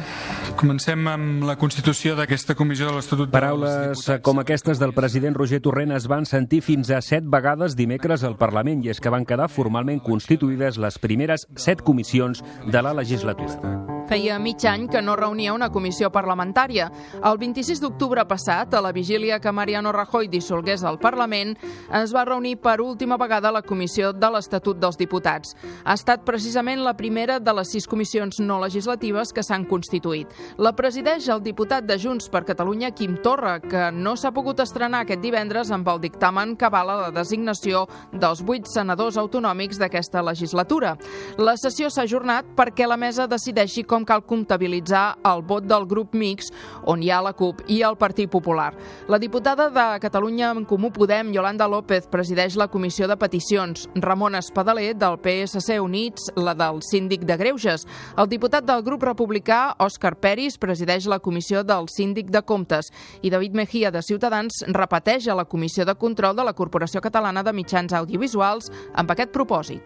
Comencem 0.60 1.06
amb 1.08 1.46
la 1.48 1.54
constitució 1.56 2.12
d'aquesta 2.18 2.58
comissió 2.60 2.90
de 2.90 2.98
l'Estatut 2.98 3.30
Paraules 3.32 4.02
com 4.26 4.42
aquestes 4.42 4.82
del 4.82 4.92
president 4.98 5.38
Roger 5.38 5.62
Torrent 5.64 5.96
es 5.96 6.10
van 6.12 6.28
sentir 6.28 6.60
fins 6.66 6.92
a 6.92 7.00
set 7.00 7.24
vegades 7.24 7.78
dimecres 7.80 8.28
al 8.28 8.36
Parlament 8.42 8.84
i 8.84 8.92
és 8.92 9.00
que 9.00 9.14
van 9.14 9.24
quedar 9.24 9.48
formalment 9.48 10.04
constituïdes 10.04 10.82
les 10.84 11.00
primeres 11.00 11.48
set 11.56 11.86
comissions 11.88 12.44
de 12.68 12.84
la 12.84 12.92
legislatura. 13.00 13.99
Feia 14.10 14.40
mig 14.40 14.66
any 14.66 14.88
que 14.90 15.04
no 15.04 15.14
reunia 15.16 15.54
una 15.54 15.68
comissió 15.70 16.08
parlamentària. 16.10 16.88
El 17.22 17.38
26 17.38 17.78
d'octubre 17.84 18.24
passat, 18.26 18.74
a 18.74 18.80
la 18.82 18.90
vigília 18.92 19.38
que 19.40 19.52
Mariano 19.54 19.92
Rajoy 19.94 20.26
dissolgués 20.28 20.82
el 20.82 20.98
Parlament, 20.98 21.52
es 21.94 22.10
va 22.16 22.24
reunir 22.26 22.56
per 22.58 22.80
última 22.82 23.20
vegada 23.22 23.52
la 23.54 23.62
comissió 23.62 24.10
de 24.12 24.32
l'Estatut 24.34 24.80
dels 24.82 24.98
Diputats. 24.98 25.54
Ha 25.86 25.94
estat 25.94 26.24
precisament 26.26 26.82
la 26.82 26.96
primera 26.98 27.38
de 27.40 27.54
les 27.54 27.70
sis 27.70 27.86
comissions 27.86 28.40
no 28.42 28.58
legislatives 28.64 29.30
que 29.30 29.44
s'han 29.46 29.68
constituït. 29.70 30.34
La 30.58 30.74
presideix 30.74 31.30
el 31.30 31.46
diputat 31.46 31.86
de 31.86 32.00
Junts 32.02 32.32
per 32.34 32.48
Catalunya, 32.50 32.90
Quim 32.90 33.20
Torra, 33.22 33.60
que 33.62 33.92
no 33.94 34.16
s'ha 34.18 34.34
pogut 34.34 34.66
estrenar 34.66 35.04
aquest 35.06 35.22
divendres 35.22 35.70
amb 35.70 35.88
el 35.88 36.02
dictamen 36.02 36.58
que 36.58 36.66
avala 36.66 36.98
la 37.04 37.14
designació 37.14 37.86
dels 38.10 38.42
vuit 38.42 38.66
senadors 38.66 39.22
autonòmics 39.22 39.78
d'aquesta 39.78 40.26
legislatura. 40.26 40.98
La 41.38 41.54
sessió 41.62 41.94
s'ha 41.94 42.10
ajornat 42.10 42.56
perquè 42.58 42.90
la 42.90 42.98
mesa 42.98 43.30
decideixi 43.30 43.86
com 43.86 43.99
com 44.00 44.08
cal 44.08 44.24
comptabilitzar 44.24 45.20
el 45.28 45.44
vot 45.44 45.66
del 45.68 45.86
grup 45.90 46.14
mix 46.16 46.50
on 46.88 47.04
hi 47.04 47.12
ha 47.12 47.20
la 47.24 47.34
CUP 47.36 47.66
i 47.68 47.82
el 47.84 47.98
Partit 48.00 48.30
Popular. 48.32 48.72
La 49.10 49.20
diputada 49.20 49.70
de 49.70 50.00
Catalunya 50.00 50.52
en 50.56 50.66
Comú 50.66 50.92
Podem, 50.92 51.34
Yolanda 51.34 51.68
López, 51.68 52.08
presideix 52.08 52.56
la 52.56 52.70
Comissió 52.70 53.08
de 53.08 53.18
Peticions. 53.18 53.90
Ramon 53.96 54.36
Espadaler, 54.36 54.96
del 54.96 55.20
PSC 55.20 55.80
Units, 55.80 56.32
la 56.36 56.56
del 56.56 56.82
Síndic 56.84 57.26
de 57.28 57.38
Greuges. 57.38 57.86
El 58.18 58.30
diputat 58.30 58.66
del 58.66 58.84
grup 58.84 59.04
republicà, 59.04 59.76
Òscar 59.80 60.16
Peris, 60.20 60.58
presideix 60.58 61.08
la 61.08 61.20
Comissió 61.20 61.64
del 61.64 61.90
Síndic 61.90 62.32
de 62.32 62.44
Comptes. 62.44 62.94
I 63.22 63.30
David 63.30 63.56
Mejía, 63.56 63.92
de 63.92 64.02
Ciutadans, 64.02 64.64
repeteix 64.68 65.28
a 65.28 65.36
la 65.36 65.46
Comissió 65.46 65.86
de 65.86 65.96
Control 65.96 66.36
de 66.36 66.48
la 66.48 66.54
Corporació 66.54 67.02
Catalana 67.02 67.44
de 67.44 67.54
Mitjans 67.54 67.94
Audiovisuals 67.94 68.72
amb 68.94 69.12
aquest 69.12 69.34
propòsit. 69.36 69.84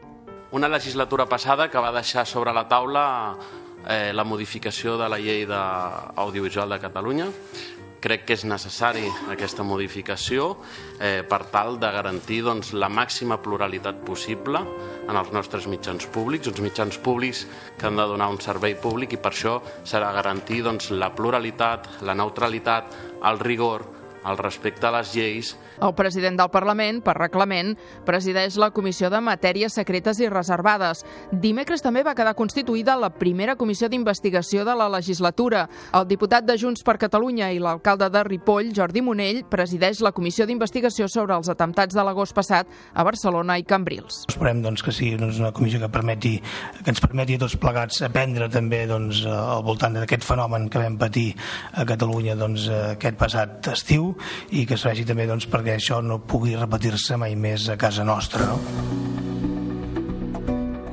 Una 0.53 0.69
legislatura 0.69 1.25
passada 1.25 1.65
que 1.71 1.81
va 1.81 1.89
deixar 1.91 2.27
sobre 2.29 2.53
la 2.53 2.67
taula 2.69 3.05
eh, 3.87 4.11
la 4.13 4.23
modificació 4.23 4.97
de 4.97 5.09
la 5.09 5.19
llei 5.19 5.45
d'audiovisual 5.49 6.75
de 6.75 6.79
Catalunya. 6.83 7.29
Crec 8.03 8.25
que 8.27 8.35
és 8.35 8.43
necessari 8.43 9.05
aquesta 9.31 9.63
modificació 9.63 10.49
eh, 10.99 11.23
per 11.23 11.45
tal 11.53 11.77
de 11.79 11.87
garantir 11.95 12.41
doncs, 12.43 12.73
la 12.75 12.89
màxima 12.91 13.37
pluralitat 13.39 14.01
possible 14.03 14.59
en 15.07 15.15
els 15.15 15.31
nostres 15.31 15.69
mitjans 15.71 16.09
públics, 16.11 16.51
uns 16.51 16.59
mitjans 16.65 16.99
públics 16.99 17.45
que 17.79 17.87
han 17.87 17.95
de 17.95 18.07
donar 18.11 18.27
un 18.33 18.41
servei 18.43 18.75
públic 18.75 19.15
i 19.15 19.21
per 19.23 19.31
això 19.31 19.55
serà 19.87 20.11
garantir 20.11 20.65
doncs, 20.67 20.91
la 20.91 21.13
pluralitat, 21.15 21.87
la 22.03 22.15
neutralitat, 22.19 22.91
el 23.23 23.39
rigor, 23.39 23.87
el 24.25 24.39
respecte 24.39 24.87
a 24.87 24.95
les 24.97 25.13
lleis 25.15 25.53
el 25.81 25.93
president 25.95 26.37
del 26.37 26.51
Parlament, 26.53 27.01
per 27.03 27.15
reglament, 27.17 27.73
presideix 28.07 28.57
la 28.61 28.71
Comissió 28.75 29.09
de 29.11 29.19
Matèries 29.23 29.75
Secretes 29.75 30.19
i 30.21 30.29
Reservades. 30.31 31.03
Dimecres 31.31 31.83
també 31.83 32.03
va 32.05 32.15
quedar 32.15 32.35
constituïda 32.37 32.95
la 32.99 33.09
primera 33.13 33.57
comissió 33.59 33.89
d'investigació 33.89 34.63
de 34.65 34.75
la 34.79 34.89
legislatura. 34.93 35.65
El 35.93 36.07
diputat 36.07 36.45
de 36.47 36.57
Junts 36.59 36.85
per 36.85 36.97
Catalunya 37.01 37.51
i 37.51 37.59
l'alcalde 37.59 38.09
de 38.13 38.23
Ripoll, 38.23 38.71
Jordi 38.75 39.01
Monell, 39.03 39.43
presideix 39.49 40.01
la 40.05 40.13
comissió 40.13 40.47
d'investigació 40.47 41.09
sobre 41.11 41.35
els 41.35 41.49
atemptats 41.51 41.95
de 41.95 42.05
l'agost 42.05 42.35
passat 42.37 42.69
a 42.93 43.03
Barcelona 43.03 43.57
i 43.59 43.67
Cambrils. 43.67 44.23
Esperem 44.29 44.61
doncs, 44.63 44.83
que 44.83 44.93
sigui 44.95 45.17
doncs, 45.19 45.41
una 45.41 45.51
comissió 45.51 45.81
que, 45.81 45.91
permeti, 45.91 46.37
que 46.83 46.93
ens 46.93 47.03
permeti 47.03 47.35
a 47.35 47.43
tots 47.43 47.57
plegats 47.59 48.01
aprendre 48.05 48.49
també 48.53 48.85
doncs, 48.87 49.25
al 49.27 49.65
voltant 49.65 49.99
d'aquest 49.99 50.23
fenomen 50.23 50.69
que 50.71 50.81
vam 50.81 50.97
patir 51.01 51.31
a 51.73 51.85
Catalunya 51.87 52.37
doncs, 52.39 52.69
aquest 52.93 53.19
passat 53.19 53.73
estiu 53.73 54.12
i 54.51 54.67
que 54.69 54.77
serveixi 54.77 55.07
també 55.09 55.27
doncs, 55.29 55.49
per 55.49 55.63
perquè 55.63 55.77
això 55.79 56.01
no 56.03 56.19
pugui 56.27 56.57
repetir-se 56.59 57.15
mai 57.15 57.37
més 57.39 57.69
a 57.71 57.79
casa 57.79 58.03
nostra. 58.03 58.51
No? 58.51 59.22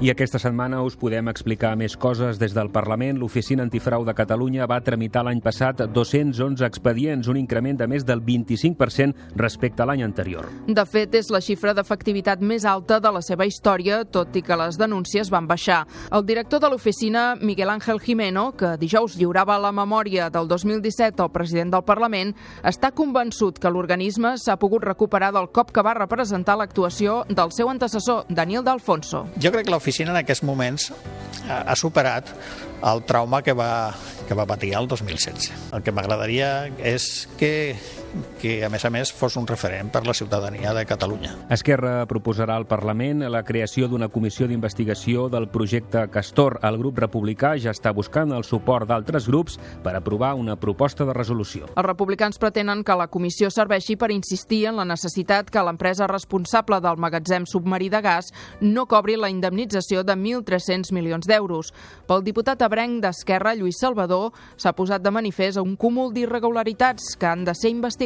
I 0.00 0.08
aquesta 0.08 0.38
setmana 0.40 0.78
us 0.80 0.94
podem 0.96 1.26
explicar 1.28 1.74
més 1.76 1.92
coses 2.00 2.38
des 2.40 2.54
del 2.56 2.70
Parlament. 2.72 3.18
L'Oficina 3.20 3.66
Antifrau 3.66 4.00
de 4.08 4.14
Catalunya 4.16 4.64
va 4.64 4.78
tramitar 4.80 5.20
l'any 5.26 5.42
passat 5.44 5.82
211 5.92 6.64
expedients, 6.64 7.28
un 7.28 7.36
increment 7.36 7.76
de 7.76 7.84
més 7.84 8.06
del 8.08 8.22
25% 8.24 9.36
respecte 9.36 9.84
a 9.84 9.86
l'any 9.90 10.00
anterior. 10.00 10.48
De 10.64 10.84
fet, 10.88 11.18
és 11.20 11.28
la 11.28 11.42
xifra 11.44 11.74
d'efectivitat 11.76 12.40
més 12.40 12.64
alta 12.64 12.96
de 12.96 13.12
la 13.12 13.20
seva 13.20 13.44
història, 13.44 13.98
tot 14.08 14.38
i 14.40 14.40
que 14.40 14.56
les 14.56 14.78
denúncies 14.80 15.28
van 15.28 15.44
baixar. 15.50 15.82
El 16.08 16.24
director 16.24 16.64
de 16.64 16.72
l'oficina, 16.72 17.34
Miguel 17.36 17.68
Ángel 17.68 18.00
Jimeno, 18.00 18.54
que 18.56 18.78
dijous 18.80 19.18
lliurava 19.20 19.58
la 19.60 19.74
memòria 19.76 20.30
del 20.32 20.48
2017 20.48 21.20
al 21.20 21.32
president 21.36 21.76
del 21.76 21.84
Parlament, 21.84 22.32
està 22.64 22.94
convençut 22.96 23.60
que 23.60 23.68
l'organisme 23.68 24.32
s'ha 24.40 24.56
pogut 24.56 24.88
recuperar 24.88 25.34
del 25.36 25.52
cop 25.52 25.76
que 25.76 25.84
va 25.84 25.92
representar 26.00 26.56
l'actuació 26.56 27.26
del 27.28 27.52
seu 27.52 27.68
antecessor, 27.68 28.24
Daniel 28.32 28.64
D'Alfonso. 28.64 29.26
Jo 29.36 29.52
crec 29.52 29.68
que 29.68 29.76
l'oficina 29.76 29.89
l'oficina 29.90 30.12
en 30.14 30.20
aquests 30.22 30.44
moments 30.46 30.90
ha, 31.50 31.64
ha 31.72 31.74
superat 31.74 32.28
el 32.86 33.02
trauma 33.08 33.40
que 33.42 33.52
va, 33.58 33.90
que 34.28 34.36
va 34.38 34.46
patir 34.46 34.70
el 34.78 34.86
2016. 34.86 35.50
El 35.74 35.82
que 35.82 35.90
m'agradaria 35.90 36.70
és 36.78 37.26
que, 37.40 37.74
que, 38.40 38.64
a 38.64 38.70
més 38.72 38.84
a 38.84 38.90
més, 38.90 39.12
fos 39.12 39.36
un 39.36 39.46
referent 39.46 39.90
per 39.92 40.02
la 40.06 40.14
ciutadania 40.14 40.72
de 40.74 40.84
Catalunya. 40.88 41.34
Esquerra 41.52 42.06
proposarà 42.10 42.56
al 42.56 42.66
Parlament 42.66 43.22
la 43.30 43.42
creació 43.46 43.88
d'una 43.88 44.08
comissió 44.08 44.48
d'investigació 44.48 45.28
del 45.30 45.48
projecte 45.52 46.06
Castor. 46.10 46.58
El 46.66 46.78
grup 46.80 46.98
republicà 47.02 47.52
ja 47.60 47.74
està 47.74 47.92
buscant 47.94 48.32
el 48.34 48.44
suport 48.44 48.88
d'altres 48.88 49.28
grups 49.28 49.58
per 49.84 49.94
aprovar 49.96 50.32
una 50.38 50.56
proposta 50.56 51.06
de 51.06 51.14
resolució. 51.16 51.68
Els 51.74 51.86
republicans 51.86 52.40
pretenen 52.40 52.84
que 52.84 52.96
la 52.96 53.08
comissió 53.12 53.50
serveixi 53.50 53.96
per 54.00 54.10
insistir 54.14 54.64
en 54.70 54.80
la 54.80 54.88
necessitat 54.88 55.50
que 55.50 55.64
l'empresa 55.64 56.08
responsable 56.10 56.80
del 56.80 56.98
magatzem 57.00 57.46
submarí 57.46 57.90
de 57.92 58.02
gas 58.02 58.32
no 58.60 58.86
cobri 58.90 59.16
la 59.16 59.30
indemnització 59.30 60.04
de 60.04 60.16
1.300 60.16 60.92
milions 60.96 61.28
d'euros. 61.28 61.72
Pel 62.08 62.24
diputat 62.26 62.62
ebrenc 62.66 63.02
d'Esquerra, 63.04 63.54
Lluís 63.54 63.78
Salvador, 63.80 64.32
s'ha 64.56 64.74
posat 64.76 65.04
de 65.04 65.12
manifest 65.14 65.60
un 65.60 65.76
cúmul 65.76 66.14
d'irregularitats 66.14 67.14
que 67.18 67.28
han 67.30 67.44
de 67.44 67.54
ser 67.54 67.70
investigades. 67.70 67.99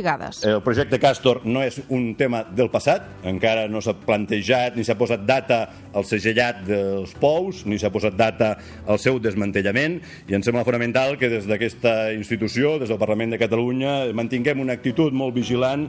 El 0.46 0.62
projecte 0.64 0.98
Castor 1.02 1.42
no 1.46 1.62
és 1.62 1.78
un 1.88 2.14
tema 2.18 2.42
del 2.44 2.70
passat, 2.72 3.06
encara 3.26 3.66
no 3.70 3.82
s'ha 3.84 3.94
plantejat 3.94 4.78
ni 4.78 4.84
s'ha 4.86 4.96
posat 4.98 5.22
data 5.26 5.60
al 5.94 6.06
segellat 6.08 6.64
dels 6.66 7.14
pous, 7.20 7.64
ni 7.68 7.78
s'ha 7.78 7.92
posat 7.94 8.16
data 8.18 8.54
al 8.86 8.98
seu 9.02 9.20
desmantellament, 9.22 10.00
i 10.28 10.34
em 10.34 10.42
sembla 10.42 10.64
fonamental 10.66 11.18
que 11.20 11.30
des 11.32 11.46
d'aquesta 11.50 12.12
institució, 12.14 12.78
des 12.82 12.90
del 12.90 12.98
Parlament 12.98 13.34
de 13.34 13.42
Catalunya, 13.42 13.94
mantinguem 14.14 14.64
una 14.64 14.74
actitud 14.74 15.12
molt 15.12 15.34
vigilant. 15.34 15.88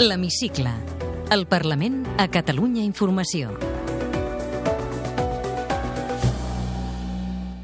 L'Hemicicle. 0.00 0.72
El 1.30 1.44
Parlament 1.46 2.02
a 2.18 2.26
Catalunya 2.32 2.82
Informació. 2.82 3.79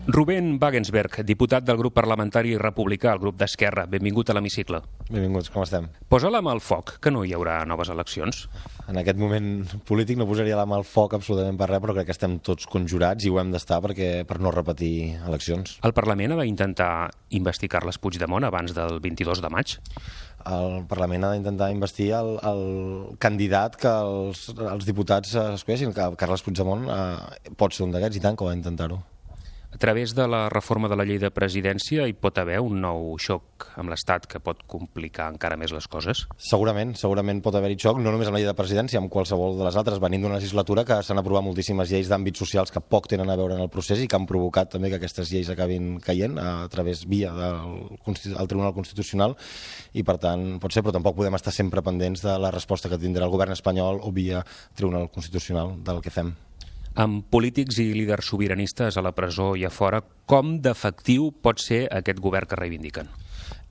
Rubén 0.06 0.58
Wagensberg, 0.62 1.24
diputat 1.26 1.64
del 1.66 1.80
grup 1.80 1.96
parlamentari 1.96 2.52
republicà, 2.60 3.10
el 3.10 3.18
grup 3.18 3.40
d'Esquerra. 3.40 3.88
Benvingut 3.90 4.28
a 4.30 4.36
l'hemicicle. 4.36 4.78
Benvinguts, 5.08 5.48
com 5.50 5.64
estem? 5.64 5.88
Posa 6.06 6.30
la 6.30 6.38
mà 6.46 6.52
al 6.54 6.60
foc, 6.62 6.92
que 7.02 7.10
no 7.10 7.24
hi 7.26 7.32
haurà 7.34 7.56
noves 7.66 7.90
eleccions. 7.90 8.44
En 8.86 9.00
aquest 9.00 9.18
moment 9.18 9.64
polític 9.88 10.20
no 10.20 10.28
posaria 10.30 10.54
la 10.54 10.66
mà 10.70 10.78
al 10.78 10.86
foc 10.86 11.16
absolutament 11.18 11.58
per 11.58 11.66
res, 11.72 11.82
però 11.82 11.96
crec 11.96 12.06
que 12.06 12.14
estem 12.14 12.36
tots 12.38 12.68
conjurats 12.70 13.26
i 13.26 13.32
ho 13.34 13.40
hem 13.42 13.50
d'estar 13.50 13.80
perquè 13.82 14.12
per 14.28 14.38
no 14.38 14.52
repetir 14.54 15.16
eleccions. 15.26 15.80
El 15.82 15.96
Parlament 15.96 16.36
ha 16.36 16.38
d'intentar 16.38 16.92
investigar 17.34 17.80
Carles 17.80 17.98
Puigdemont 17.98 18.46
abans 18.46 18.78
del 18.78 19.00
22 19.02 19.42
de 19.42 19.50
maig? 19.50 19.76
el 20.46 20.84
Parlament 20.86 21.24
ha 21.26 21.32
d'intentar 21.32 21.72
investir 21.74 22.12
el, 22.14 22.36
el 22.46 22.62
candidat 23.18 23.74
que 23.82 23.90
els, 23.90 24.46
els 24.54 24.86
diputats 24.86 25.34
escolleixin, 25.42 25.90
que 25.90 26.06
Carles 26.14 26.46
Puigdemont 26.46 26.86
eh, 26.86 27.50
pot 27.58 27.74
ser 27.74 27.88
un 27.88 27.96
d'aquests 27.96 28.20
i 28.20 28.22
tant 28.22 28.38
que 28.38 28.46
ho 28.46 28.52
ha 28.52 28.54
d'intentar-ho. 28.54 29.02
A 29.72 29.78
través 29.78 30.14
de 30.14 30.26
la 30.28 30.48
reforma 30.48 30.88
de 30.88 30.96
la 30.96 31.04
llei 31.04 31.18
de 31.20 31.28
presidència 31.34 32.06
hi 32.06 32.14
pot 32.16 32.38
haver 32.38 32.60
un 32.64 32.78
nou 32.80 33.16
xoc 33.20 33.66
amb 33.76 33.90
l'Estat 33.90 34.28
que 34.30 34.38
pot 34.40 34.62
complicar 34.70 35.26
encara 35.32 35.58
més 35.60 35.74
les 35.74 35.88
coses? 35.90 36.22
Segurament, 36.40 36.94
segurament 36.96 37.42
pot 37.44 37.58
haver-hi 37.58 37.76
xoc, 37.82 37.98
no 38.00 38.12
només 38.14 38.30
amb 38.30 38.38
la 38.38 38.40
llei 38.40 38.48
de 38.48 38.54
presidència, 38.56 39.02
amb 39.02 39.10
qualsevol 39.12 39.58
de 39.58 39.66
les 39.66 39.76
altres. 39.76 39.98
Venim 40.00 40.22
d'una 40.22 40.38
legislatura 40.38 40.86
que 40.86 41.00
s'han 41.02 41.20
aprovat 41.20 41.44
moltíssimes 41.44 41.90
lleis 41.92 42.08
d'àmbits 42.08 42.40
socials 42.44 42.72
que 42.72 42.80
poc 42.80 43.10
tenen 43.12 43.28
a 43.28 43.36
veure 43.36 43.58
en 43.58 43.66
el 43.66 43.72
procés 43.72 44.00
i 44.00 44.08
que 44.08 44.16
han 44.16 44.30
provocat 44.30 44.70
també 44.76 44.92
que 44.92 45.00
aquestes 45.00 45.34
lleis 45.34 45.50
acabin 45.52 45.98
caient 46.00 46.38
a 46.40 46.70
través 46.72 47.04
via 47.10 47.34
del, 47.36 47.76
del 48.06 48.48
Tribunal 48.48 48.72
Constitucional 48.78 49.36
i 49.92 50.06
per 50.06 50.16
tant 50.22 50.56
pot 50.62 50.72
ser, 50.72 50.86
però 50.86 50.94
tampoc 50.94 51.18
podem 51.18 51.36
estar 51.36 51.52
sempre 51.52 51.84
pendents 51.84 52.24
de 52.24 52.38
la 52.38 52.54
resposta 52.54 52.88
que 52.88 53.02
tindrà 53.02 53.26
el 53.26 53.34
govern 53.34 53.52
espanyol 53.58 54.00
o 54.00 54.14
via 54.14 54.46
Tribunal 54.78 55.10
Constitucional 55.10 55.76
del 55.84 56.00
que 56.00 56.14
fem 56.14 56.36
amb 56.96 57.26
polítics 57.30 57.78
i 57.82 57.90
líders 57.92 58.32
sobiranistes 58.32 58.96
a 58.96 59.04
la 59.04 59.12
presó 59.16 59.52
i 59.56 59.66
a 59.68 59.70
fora, 59.70 60.00
com 60.26 60.56
d'efectiu 60.64 61.30
pot 61.44 61.60
ser 61.60 61.84
aquest 61.92 62.20
govern 62.24 62.48
que 62.48 62.58
reivindiquen? 62.58 63.12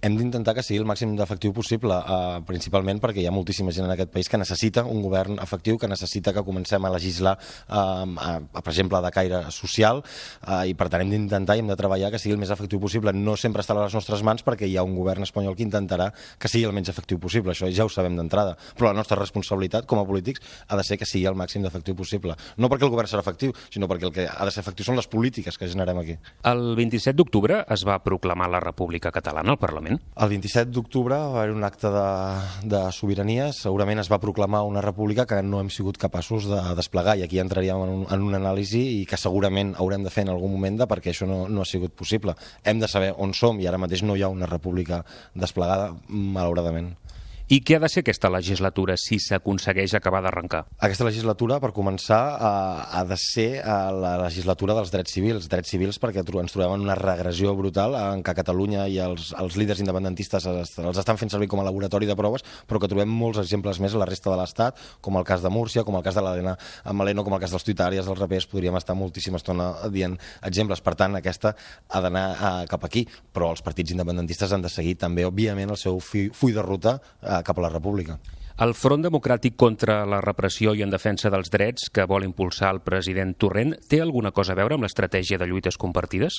Hem 0.05 0.13
d'intentar 0.19 0.53
que 0.53 0.61
sigui 0.61 0.77
el 0.83 0.85
màxim 0.85 1.15
d'efectiu 1.17 1.53
possible, 1.53 1.95
eh, 1.97 2.41
principalment 2.45 2.99
perquè 3.01 3.23
hi 3.23 3.25
ha 3.25 3.33
moltíssima 3.33 3.71
gent 3.73 3.87
en 3.87 3.93
aquest 3.95 4.11
país 4.13 4.27
que 4.29 4.37
necessita 4.37 4.83
un 4.85 5.01
govern 5.01 5.39
efectiu, 5.41 5.79
que 5.81 5.87
necessita 5.89 6.31
que 6.33 6.43
comencem 6.45 6.83
a 6.85 6.91
legislar, 6.93 7.33
eh, 7.39 7.73
a, 7.73 8.35
a, 8.37 8.61
per 8.61 8.71
exemple, 8.71 9.01
de 9.01 9.11
caire 9.11 9.39
social, 9.49 10.03
eh, 10.45 10.69
i 10.69 10.75
per 10.77 10.89
tant 10.93 11.01
hem 11.01 11.09
d'intentar 11.09 11.55
i 11.57 11.63
hem 11.63 11.71
de 11.71 11.77
treballar 11.79 12.11
que 12.13 12.19
sigui 12.21 12.35
el 12.35 12.41
més 12.41 12.53
efectiu 12.53 12.79
possible. 12.79 13.13
No 13.17 13.33
sempre 13.35 13.63
estarà 13.65 13.81
a 13.81 13.87
les 13.87 13.97
nostres 13.97 14.21
mans 14.21 14.45
perquè 14.45 14.69
hi 14.69 14.77
ha 14.77 14.83
un 14.85 14.93
govern 14.95 15.25
espanyol 15.25 15.55
que 15.57 15.65
intentarà 15.65 16.11
que 16.37 16.51
sigui 16.51 16.67
el 16.69 16.75
menys 16.77 16.93
efectiu 16.93 17.17
possible, 17.19 17.55
això 17.55 17.71
ja 17.73 17.85
ho 17.85 17.89
sabem 17.89 18.15
d'entrada, 18.15 18.53
però 18.77 18.91
la 18.91 18.99
nostra 18.99 19.17
responsabilitat 19.17 19.89
com 19.89 20.03
a 20.03 20.05
polítics 20.05 20.41
ha 20.67 20.77
de 20.77 20.85
ser 20.85 20.99
que 21.01 21.09
sigui 21.09 21.25
el 21.25 21.39
màxim 21.39 21.65
d'efectiu 21.65 21.97
possible. 21.97 22.37
No 22.57 22.69
perquè 22.69 22.85
el 22.85 22.93
govern 22.93 23.09
serà 23.09 23.25
efectiu, 23.25 23.57
sinó 23.73 23.89
perquè 23.89 24.05
el 24.05 24.13
que 24.13 24.29
ha 24.29 24.45
de 24.45 24.53
ser 24.53 24.61
efectiu 24.61 24.85
són 24.85 25.01
les 25.01 25.09
polítiques 25.09 25.57
que 25.57 25.71
generem 25.71 25.97
aquí. 26.03 26.19
El 26.45 26.75
27 26.77 27.17
d'octubre 27.17 27.63
es 27.73 27.87
va 27.89 27.97
proclamar 28.05 28.51
la 28.53 28.61
República 28.61 29.09
Catalana 29.09 29.55
al 29.55 29.61
Parlament? 29.61 29.94
El 29.95 30.29
27 30.31 30.71
d'octubre 30.75 31.17
va 31.17 31.41
haver 31.41 31.53
un 31.53 31.63
acte 31.67 31.89
de, 31.91 32.05
de 32.71 32.81
sobirania, 32.95 33.49
segurament 33.55 34.01
es 34.01 34.09
va 34.11 34.21
proclamar 34.23 34.63
una 34.67 34.83
república 34.85 35.25
que 35.29 35.41
no 35.43 35.59
hem 35.61 35.71
sigut 35.73 35.99
capaços 36.01 36.49
de 36.49 36.61
desplegar 36.77 37.17
i 37.19 37.25
aquí 37.25 37.41
entraríem 37.43 37.83
en 37.85 37.93
un, 37.93 38.03
en 38.11 38.25
un 38.25 38.37
anàlisi 38.39 38.83
i 38.99 39.05
que 39.09 39.19
segurament 39.21 39.75
haurem 39.79 40.05
de 40.05 40.13
fer 40.13 40.25
en 40.25 40.33
algun 40.35 40.53
moment 40.55 40.81
de 40.81 40.89
perquè 40.91 41.13
això 41.13 41.27
no, 41.29 41.45
no 41.49 41.63
ha 41.63 41.69
sigut 41.69 41.95
possible. 41.95 42.35
Hem 42.63 42.83
de 42.83 42.91
saber 42.91 43.13
on 43.17 43.35
som 43.37 43.59
i 43.59 43.67
ara 43.67 43.81
mateix 43.81 44.03
no 44.03 44.15
hi 44.15 44.25
ha 44.25 44.31
una 44.33 44.49
república 44.51 45.03
desplegada, 45.33 45.93
malauradament. 46.07 46.93
I 47.45 47.59
què 47.61 47.75
ha 47.77 47.79
de 47.83 47.85
ser 47.93 48.01
aquesta 48.01 48.29
legislatura 48.33 48.95
si 48.97 49.19
s'aconsegueix 49.21 49.91
acabar 49.93 50.23
d'arrencar? 50.25 50.63
Aquesta 50.81 51.05
legislatura, 51.05 51.59
per 51.61 51.69
començar, 51.77 52.17
eh, 52.33 52.85
ha 52.97 53.03
de 53.05 53.17
ser 53.21 53.59
eh, 53.59 53.75
la 54.01 54.15
legislatura 54.17 54.73
dels 54.73 54.89
drets 54.89 55.13
civils. 55.13 55.45
Drets 55.51 55.69
civils 55.69 55.99
perquè 56.01 56.23
ens 56.25 56.55
trobem 56.55 56.73
en 56.73 56.85
una 56.87 56.95
regressió 56.97 57.53
brutal 57.53 57.93
en 57.99 58.23
què 58.25 58.33
Catalunya 58.39 58.87
i 58.89 58.97
els, 58.97 59.27
els 59.37 59.57
líders 59.61 59.83
independentistes 59.83 60.47
els, 60.49 60.71
estan 60.73 61.19
fent 61.21 61.29
servir 61.35 61.47
com 61.47 61.61
a 61.61 61.67
laboratori 61.67 62.09
de 62.09 62.15
proves, 62.17 62.41
però 62.65 62.81
que 62.81 62.89
trobem 62.89 63.13
molts 63.13 63.37
exemples 63.43 63.77
més 63.79 63.93
a 63.93 64.01
la 64.01 64.09
resta 64.09 64.33
de 64.33 64.39
l'Estat, 64.41 64.81
com 65.05 65.21
el 65.21 65.23
cas 65.29 65.45
de 65.45 65.53
Múrcia, 65.53 65.85
com 65.85 65.99
el 65.99 66.03
cas 66.03 66.17
de 66.17 66.25
l'Helena 66.25 66.57
Maleno, 66.97 67.23
com 67.23 67.37
el 67.37 67.43
cas 67.45 67.53
dels 67.53 67.69
tuitàries, 67.69 68.09
dels 68.09 68.19
rapers, 68.19 68.49
podríem 68.49 68.79
estar 68.81 68.97
moltíssima 68.97 69.37
estona 69.37 69.69
dient 69.93 70.17
exemples. 70.41 70.81
Per 70.81 70.95
tant, 70.97 71.21
aquesta 71.21 71.53
ha 71.93 72.01
d'anar 72.01 72.25
eh, 72.33 72.65
cap 72.73 72.89
aquí, 72.89 73.05
però 73.05 73.53
els 73.53 73.61
partits 73.61 73.93
independentistes 73.93 74.49
han 74.49 74.65
de 74.65 74.73
seguir 74.73 74.97
també, 74.97 75.29
òbviament, 75.29 75.69
el 75.69 75.77
seu 75.77 76.01
full 76.01 76.57
de 76.57 76.65
ruta 76.65 76.97
eh, 77.21 77.34
cap 77.43 77.57
a 77.59 77.61
la 77.61 77.69
república. 77.69 78.19
El 78.55 78.71
Front 78.71 79.03
Democràtic 79.03 79.57
contra 79.59 79.97
la 80.07 80.21
repressió 80.23 80.71
i 80.79 80.81
en 80.85 80.91
defensa 80.93 81.27
dels 81.27 81.49
drets 81.51 81.89
que 81.91 82.05
vol 82.07 82.23
impulsar 82.23 82.69
el 82.71 82.77
president 82.85 83.33
Torrent 83.35 83.73
té 83.91 83.97
alguna 83.99 84.29
cosa 84.31 84.53
a 84.53 84.55
veure 84.55 84.77
amb 84.77 84.85
l'estratègia 84.85 85.35
de 85.35 85.49
lluites 85.49 85.75
compartides? 85.75 86.37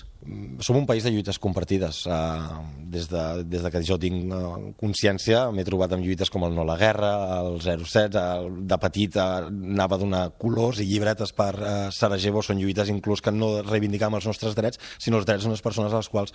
Som 0.64 0.78
un 0.80 0.86
país 0.88 1.04
de 1.04 1.12
lluites 1.12 1.36
compartides. 1.36 1.98
Uh, 2.08 2.62
des, 2.88 3.10
de, 3.10 3.24
des 3.44 3.60
de 3.60 3.72
que 3.74 3.82
jo 3.84 3.98
tinc 4.00 4.32
uh, 4.32 4.54
consciència 4.80 5.42
m'he 5.52 5.66
trobat 5.68 5.92
amb 5.92 6.06
lluites 6.06 6.32
com 6.32 6.46
el 6.48 6.56
No 6.56 6.64
a 6.64 6.70
la 6.70 6.78
Guerra, 6.80 7.10
el 7.42 7.60
07, 7.60 8.16
uh, 8.16 8.48
de 8.64 8.80
petit 8.86 9.20
uh, 9.20 9.26
anava 9.52 10.00
a 10.00 10.02
donar 10.06 10.22
colors 10.40 10.80
i 10.80 10.88
llibretes 10.88 11.36
per 11.36 11.50
uh, 11.58 11.68
Sarajevo, 11.92 12.40
són 12.40 12.64
lluites 12.64 12.94
inclús 12.94 13.20
que 13.20 13.34
no 13.36 13.58
reivindicam 13.60 14.16
els 14.16 14.30
nostres 14.32 14.56
drets, 14.56 14.80
sinó 14.96 15.20
els 15.20 15.28
drets 15.28 15.44
d'unes 15.44 15.60
persones 15.60 15.92
a 15.92 16.00
les 16.00 16.08
quals 16.08 16.32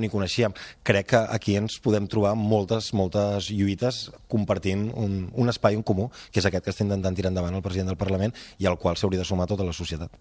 ni 0.00 0.08
coneixíem. 0.08 0.56
Crec 0.88 1.12
que 1.12 1.22
aquí 1.36 1.60
ens 1.60 1.76
podem 1.84 2.08
trobar 2.08 2.32
moltes, 2.32 2.94
moltes 2.96 3.52
lluites 3.52 4.06
compartint 4.32 4.88
un 4.96 5.17
un 5.32 5.52
espai 5.52 5.76
en 5.78 5.84
comú, 5.86 6.08
que 6.32 6.42
és 6.42 6.48
aquest 6.48 6.64
que 6.64 6.74
està 6.74 6.86
intentant 6.86 7.16
tirar 7.16 7.32
endavant 7.32 7.56
el 7.56 7.64
president 7.64 7.92
del 7.92 8.00
Parlament 8.00 8.34
i 8.58 8.68
al 8.68 8.78
qual 8.78 8.96
s'hauria 8.96 9.22
de 9.22 9.28
sumar 9.28 9.48
tota 9.50 9.66
la 9.66 9.74
societat. 9.76 10.12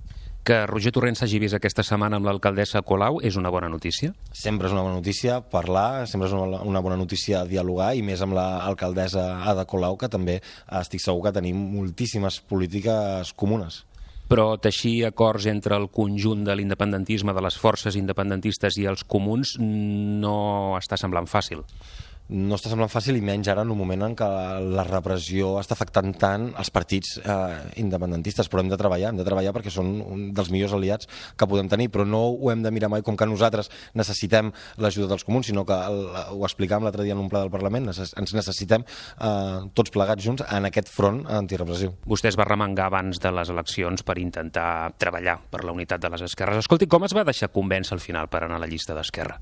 Que 0.47 0.61
Roger 0.69 0.93
Torrent 0.95 1.17
s'hagi 1.19 1.41
vist 1.43 1.57
aquesta 1.57 1.83
setmana 1.83 2.19
amb 2.19 2.27
l'alcaldessa 2.29 2.81
Colau 2.87 3.19
és 3.25 3.35
una 3.35 3.51
bona 3.51 3.67
notícia? 3.67 4.13
Sempre 4.31 4.69
és 4.69 4.75
una 4.75 4.85
bona 4.85 4.95
notícia 4.95 5.41
parlar, 5.41 6.07
sempre 6.07 6.29
és 6.29 6.35
una, 6.37 6.61
una 6.63 6.83
bona 6.83 6.95
notícia 6.99 7.43
dialogar 7.45 7.93
i 7.97 8.05
més 8.05 8.23
amb 8.23 8.37
l'alcaldessa 8.37 9.27
Ada 9.43 9.67
Colau, 9.67 9.97
que 9.99 10.09
també 10.09 10.39
estic 10.79 11.03
segur 11.03 11.25
que 11.25 11.35
tenim 11.35 11.59
moltíssimes 11.75 12.41
polítiques 12.47 13.35
comunes 13.35 13.83
però 14.27 14.57
teixir 14.59 15.05
acords 15.07 15.45
entre 15.47 15.77
el 15.79 15.87
conjunt 15.87 16.41
de 16.43 16.55
l'independentisme, 16.59 17.31
de 17.31 17.43
les 17.45 17.55
forces 17.55 17.95
independentistes 17.95 18.75
i 18.75 18.83
els 18.91 19.05
comuns 19.07 19.55
no 19.59 20.75
està 20.75 20.99
semblant 20.99 21.29
fàcil 21.31 21.63
no 22.29 22.57
està 22.57 22.71
semblant 22.71 22.91
fàcil 22.91 23.17
i 23.17 23.23
menys 23.23 23.47
ara 23.51 23.63
en 23.63 23.71
un 23.71 23.79
moment 23.79 24.03
en 24.07 24.15
què 24.17 24.27
la 24.75 24.83
repressió 24.87 25.53
està 25.61 25.77
afectant 25.77 26.11
tant 26.19 26.49
els 26.59 26.71
partits 26.73 27.15
eh, 27.21 27.59
independentistes, 27.79 28.49
però 28.51 28.63
hem 28.63 28.71
de 28.71 28.79
treballar, 28.79 29.13
hem 29.13 29.21
de 29.21 29.27
treballar 29.27 29.53
perquè 29.55 29.71
són 29.73 29.93
un 30.03 30.25
dels 30.35 30.51
millors 30.51 30.75
aliats 30.75 31.07
que 31.37 31.47
podem 31.47 31.69
tenir, 31.71 31.87
però 31.93 32.03
no 32.07 32.25
ho 32.33 32.51
hem 32.51 32.65
de 32.65 32.71
mirar 32.75 32.91
mai 32.91 33.05
com 33.05 33.15
que 33.17 33.29
nosaltres 33.29 33.71
necessitem 33.95 34.51
l'ajuda 34.83 35.13
dels 35.13 35.23
comuns, 35.27 35.47
sinó 35.47 35.63
que 35.67 35.77
el, 35.87 36.03
ho 36.35 36.43
explicàvem 36.47 36.87
l'altre 36.87 37.07
dia 37.07 37.15
en 37.15 37.23
un 37.23 37.31
pla 37.31 37.45
del 37.45 37.53
Parlament, 37.53 37.87
ens 37.93 38.35
necessitem 38.35 38.83
eh, 38.83 39.63
tots 39.77 39.93
plegats 39.95 40.23
junts 40.23 40.43
en 40.43 40.67
aquest 40.67 40.91
front 40.91 41.23
antirepressiu. 41.39 41.95
Vostè 42.07 42.31
es 42.33 42.39
va 42.39 42.47
remengar 42.49 42.89
abans 42.91 43.23
de 43.23 43.31
les 43.31 43.53
eleccions 43.53 44.03
per 44.03 44.19
intentar 44.19 44.91
treballar 44.99 45.39
per 45.51 45.63
la 45.63 45.75
unitat 45.75 46.03
de 46.03 46.11
les 46.11 46.27
esquerres. 46.27 46.59
Escolti, 46.65 46.91
com 46.91 47.07
es 47.07 47.15
va 47.15 47.25
deixar 47.27 47.53
convèncer 47.55 47.95
al 47.95 48.03
final 48.03 48.27
per 48.27 48.43
anar 48.43 48.59
a 48.59 48.65
la 48.65 48.71
llista 48.71 48.95
d'Esquerra? 48.97 49.39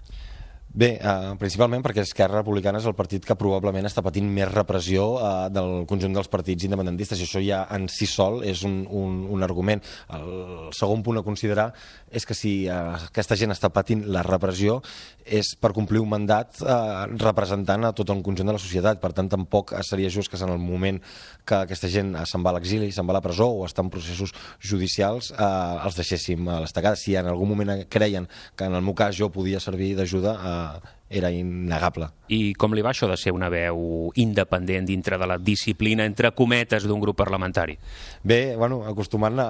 Bé, 0.76 0.98
eh, 1.00 1.36
principalment 1.40 1.80
perquè 1.80 2.04
Esquerra 2.04 2.42
Republicana 2.42 2.82
és 2.82 2.86
el 2.90 2.96
partit 2.98 3.24
que 3.24 3.38
probablement 3.40 3.86
està 3.88 4.02
patint 4.04 4.28
més 4.28 4.50
repressió 4.52 5.06
eh, 5.16 5.30
del 5.56 5.86
conjunt 5.88 6.12
dels 6.18 6.28
partits 6.28 6.66
independentistes 6.68 7.22
i 7.22 7.24
això 7.24 7.40
ja 7.40 7.62
en 7.72 7.86
si 7.88 8.04
sol 8.12 8.42
és 8.44 8.66
un, 8.68 8.82
un, 8.92 9.22
un 9.32 9.46
argument. 9.48 9.80
El 10.12 10.74
segon 10.76 11.00
punt 11.06 11.22
a 11.22 11.24
considerar 11.24 11.70
és 12.12 12.28
que 12.28 12.36
si 12.36 12.66
eh, 12.68 12.76
aquesta 13.08 13.38
gent 13.40 13.56
està 13.56 13.70
patint 13.72 14.04
la 14.12 14.26
repressió 14.28 14.82
és 15.24 15.54
per 15.56 15.72
complir 15.78 16.02
un 16.04 16.12
mandat 16.12 16.60
eh, 16.60 16.76
representant 17.24 17.88
a 17.88 17.94
tot 17.96 18.12
el 18.12 18.20
conjunt 18.28 18.52
de 18.52 18.58
la 18.58 18.62
societat. 18.62 19.00
Per 19.00 19.14
tant, 19.16 19.32
tampoc 19.32 19.72
seria 19.88 20.12
just 20.12 20.28
que 20.28 20.44
en 20.44 20.52
el 20.58 20.60
moment 20.60 21.00
que 21.48 21.62
aquesta 21.62 21.88
gent 21.88 22.12
se'n 22.28 22.44
va 22.44 22.52
a 22.52 22.58
l'exili, 22.60 22.92
se'n 22.92 23.08
va 23.08 23.16
a 23.16 23.20
la 23.22 23.24
presó 23.24 23.48
o 23.48 23.64
està 23.64 23.80
en 23.80 23.94
processos 23.96 24.36
judicials, 24.60 25.32
eh, 25.32 25.50
els 25.88 26.04
deixéssim 26.04 26.52
a 26.52 26.60
l'estacada. 26.66 27.00
Si 27.00 27.16
en 27.16 27.32
algun 27.32 27.56
moment 27.56 27.88
creien 27.88 28.28
que 28.60 28.68
en 28.68 28.76
el 28.76 28.84
meu 28.84 28.94
cas 28.94 29.16
jo 29.16 29.32
podia 29.32 29.64
servir 29.64 29.94
d'ajuda, 29.96 30.36
eh, 30.36 30.65
era 31.10 31.30
innegable. 31.32 32.08
I 32.34 32.56
com 32.58 32.74
li 32.74 32.82
va 32.84 32.90
això 32.92 33.08
de 33.08 33.16
ser 33.20 33.32
una 33.36 33.48
veu 33.54 34.10
independent 34.20 34.88
dintre 34.90 35.20
de 35.22 35.28
la 35.30 35.38
disciplina, 35.38 36.06
entre 36.10 36.32
cometes, 36.34 36.88
d'un 36.90 37.00
grup 37.00 37.18
parlamentari? 37.20 37.78
Bé, 38.24 38.56
bueno, 38.58 38.82
acostumant 38.90 39.38
a... 39.40 39.50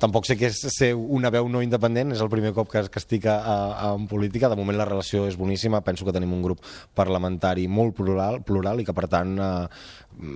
Tampoc 0.00 0.26
sé 0.26 0.38
què 0.40 0.48
és 0.48 0.62
ser 0.72 0.94
una 0.96 1.30
veu 1.30 1.50
no 1.52 1.60
independent, 1.62 2.14
és 2.16 2.24
el 2.24 2.32
primer 2.32 2.54
cop 2.56 2.70
que, 2.72 2.86
que 2.88 3.02
estic 3.02 3.28
a, 3.28 3.36
a, 3.44 3.92
en 3.92 4.08
política. 4.10 4.48
De 4.48 4.58
moment 4.58 4.80
la 4.80 4.88
relació 4.88 5.26
és 5.28 5.36
boníssima, 5.40 5.84
penso 5.84 6.08
que 6.08 6.16
tenim 6.16 6.32
un 6.36 6.42
grup 6.48 6.64
parlamentari 6.96 7.68
molt 7.68 7.94
plural, 8.00 8.40
plural 8.46 8.80
i 8.80 8.88
que, 8.88 8.96
per 8.96 9.06
tant, 9.12 9.36
eh, 9.36 10.30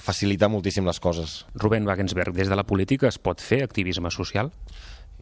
facilita 0.00 0.48
moltíssim 0.52 0.84
les 0.88 1.00
coses. 1.00 1.44
Rubén 1.54 1.88
Wagensberg, 1.88 2.36
des 2.36 2.52
de 2.52 2.56
la 2.56 2.68
política 2.68 3.08
es 3.08 3.18
pot 3.18 3.40
fer 3.40 3.64
activisme 3.64 4.12
social? 4.12 4.52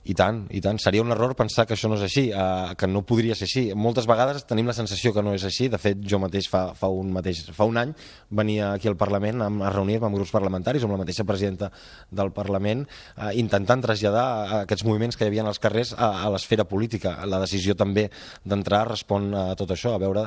I 0.08 0.14
tant, 0.16 0.46
i 0.56 0.60
tant. 0.64 0.78
Seria 0.80 1.02
un 1.04 1.12
error 1.12 1.34
pensar 1.36 1.66
que 1.68 1.74
això 1.76 1.88
no 1.90 1.98
és 1.98 2.04
així, 2.06 2.28
eh, 2.32 2.74
que 2.80 2.88
no 2.88 3.02
podria 3.04 3.34
ser 3.36 3.44
així. 3.44 3.64
Moltes 3.76 4.06
vegades 4.08 4.46
tenim 4.48 4.66
la 4.70 4.72
sensació 4.76 5.12
que 5.12 5.20
no 5.22 5.34
és 5.36 5.44
així. 5.44 5.68
De 5.68 5.76
fet, 5.76 6.00
jo 6.00 6.16
mateix 6.22 6.48
fa, 6.48 6.72
fa, 6.78 6.88
un, 6.88 7.10
mateix, 7.12 7.42
fa 7.52 7.66
un 7.68 7.76
any 7.76 7.92
venia 8.30 8.72
aquí 8.72 8.88
al 8.88 8.96
Parlament 8.96 9.42
a, 9.44 9.50
a 9.68 9.72
reunir-me 9.74 10.08
amb 10.08 10.16
grups 10.16 10.32
parlamentaris, 10.32 10.86
amb 10.86 10.96
la 10.96 11.00
mateixa 11.02 11.26
presidenta 11.28 11.68
del 12.10 12.32
Parlament, 12.32 12.86
eh, 13.16 13.34
intentant 13.42 13.84
traslladar 13.84 14.62
aquests 14.62 14.86
moviments 14.88 15.18
que 15.18 15.26
hi 15.26 15.32
havia 15.32 15.44
als 15.44 15.60
carrers 15.60 15.92
a, 15.92 16.08
a 16.24 16.32
l'esfera 16.32 16.64
política. 16.64 17.18
La 17.28 17.42
decisió 17.44 17.76
també 17.76 18.06
d'entrar 18.48 18.86
respon 18.88 19.28
a 19.36 19.44
tot 19.60 19.76
això, 19.76 19.92
a 19.92 20.00
veure 20.00 20.24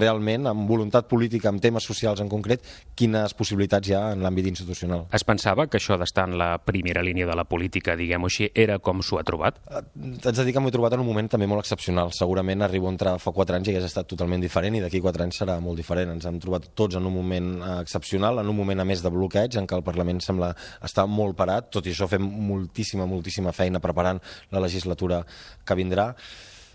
realment, 0.00 0.48
amb 0.48 0.64
voluntat 0.68 1.10
política, 1.12 1.52
amb 1.52 1.60
temes 1.60 1.84
socials 1.84 2.24
en 2.24 2.32
concret, 2.32 2.64
quines 2.96 3.36
possibilitats 3.36 3.92
hi 3.92 3.98
ha 3.98 4.02
en 4.14 4.24
l'àmbit 4.24 4.48
institucional. 4.48 5.06
Es 5.12 5.28
pensava 5.28 5.68
que 5.68 5.76
això 5.76 6.00
d'estar 6.00 6.28
en 6.30 6.38
la 6.40 6.54
primera 6.64 7.04
línia 7.04 7.28
de 7.28 7.36
la 7.36 7.44
política, 7.44 7.98
diguem-ho 8.00 8.32
així, 8.32 8.48
era 8.54 8.80
com 8.80 9.04
s'ho 9.10 9.18
ha 9.18 9.26
trobat? 9.26 9.58
Eh, 9.66 9.82
T'haig 10.22 10.38
de 10.38 10.46
dir 10.46 10.54
que 10.54 10.62
m'ho 10.62 10.70
he 10.70 10.74
trobat 10.74 10.94
en 10.94 11.02
un 11.02 11.08
moment 11.08 11.28
també 11.30 11.48
molt 11.50 11.64
excepcional. 11.64 12.12
Segurament 12.16 12.62
arribo 12.62 12.88
a 12.88 12.94
entrar 12.94 13.16
fa 13.22 13.34
4 13.34 13.58
anys 13.58 13.70
i 13.70 13.74
hagués 13.74 13.88
estat 13.90 14.08
totalment 14.10 14.42
diferent 14.42 14.78
i 14.78 14.82
d'aquí 14.84 15.02
4 15.02 15.26
anys 15.26 15.40
serà 15.42 15.58
molt 15.64 15.80
diferent. 15.80 16.14
Ens 16.14 16.28
hem 16.30 16.38
trobat 16.42 16.70
tots 16.78 16.98
en 17.00 17.08
un 17.10 17.16
moment 17.16 17.50
eh, 17.58 17.72
excepcional, 17.80 18.42
en 18.42 18.52
un 18.52 18.56
moment 18.56 18.80
a 18.80 18.86
més 18.86 19.02
de 19.02 19.12
bloqueig, 19.12 19.58
en 19.58 19.66
què 19.66 19.78
el 19.78 19.86
Parlament 19.86 20.22
sembla 20.24 20.52
estar 20.86 21.08
molt 21.10 21.36
parat. 21.38 21.72
Tot 21.74 21.88
i 21.88 21.94
això 21.94 22.08
fem 22.10 22.22
moltíssima, 22.22 23.08
moltíssima 23.10 23.54
feina 23.56 23.82
preparant 23.82 24.22
la 24.54 24.62
legislatura 24.62 25.24
que 25.66 25.78
vindrà. 25.78 26.12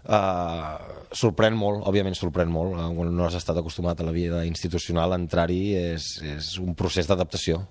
Uh, 0.05 0.75
sorprèn 1.17 1.55
molt, 1.57 1.79
òbviament 1.89 2.13
sorprèn 2.13 2.51
molt, 2.53 2.75
quan 2.77 3.09
no 3.09 3.25
has 3.25 3.39
estat 3.39 3.57
acostumat 3.57 4.03
a 4.03 4.05
la 4.05 4.13
vida 4.13 4.43
institucional, 4.45 5.15
entrar-hi 5.17 5.61
és, 5.79 6.11
és 6.35 6.51
un 6.61 6.75
procés 6.77 7.09
d'adaptació. 7.09 7.63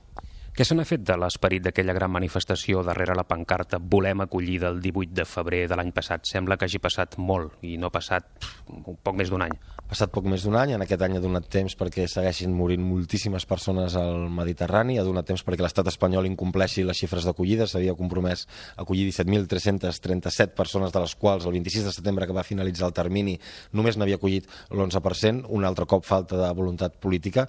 Què 0.55 0.63
se 0.63 0.77
n'ha 0.79 0.85
fet 0.87 1.03
de 1.03 1.17
l'esperit 1.19 1.65
d'aquella 1.65 1.97
gran 1.97 2.13
manifestació 2.15 2.85
darrere 2.87 3.17
la 3.19 3.25
pancarta 3.27 3.81
Volem 3.91 4.21
acollir 4.23 4.61
del 4.63 4.77
18 4.79 5.11
de 5.19 5.25
febrer 5.27 5.65
de 5.67 5.75
l'any 5.75 5.89
passat? 5.91 6.29
Sembla 6.31 6.55
que 6.55 6.69
hagi 6.69 6.79
passat 6.79 7.17
molt 7.19 7.57
i 7.67 7.73
no 7.75 7.89
ha 7.89 7.91
passat 7.91 8.47
un 8.71 8.95
poc 9.03 9.17
més 9.19 9.33
d'un 9.33 9.43
any. 9.43 9.57
Ha 9.75 9.83
passat 9.91 10.13
poc 10.15 10.29
més 10.31 10.45
d'un 10.47 10.55
any, 10.55 10.77
en 10.77 10.85
aquest 10.85 11.03
any 11.03 11.17
ha 11.19 11.23
donat 11.25 11.49
temps 11.51 11.75
perquè 11.75 12.07
segueixin 12.07 12.55
morint 12.55 12.85
moltíssimes 12.87 13.49
persones 13.51 13.97
al 13.99 14.29
Mediterrani, 14.31 15.01
ha 15.01 15.07
donat 15.09 15.27
temps 15.27 15.43
perquè 15.43 15.67
l'estat 15.67 15.91
espanyol 15.91 16.29
incompleixi 16.31 16.87
les 16.87 17.03
xifres 17.03 17.27
d'acollida, 17.27 17.67
s'havia 17.67 17.97
compromès 17.99 18.47
a 18.77 18.85
acollir 18.87 19.09
17.337 19.11 20.55
persones, 20.55 20.95
de 20.95 21.03
les 21.03 21.17
quals 21.19 21.51
el 21.51 21.59
26 21.59 21.91
de 21.91 21.97
setembre 21.99 22.31
que 22.31 22.39
va 22.39 22.47
finalitzar 22.47 22.93
el 22.93 22.95
termini 22.95 23.35
només 23.75 23.99
n'havia 23.99 24.23
acollit 24.23 24.47
l'11%, 24.71 25.51
un 25.51 25.67
altre 25.67 25.91
cop 25.91 26.07
falta 26.07 26.39
de 26.39 26.55
voluntat 26.55 26.95
política, 27.03 27.49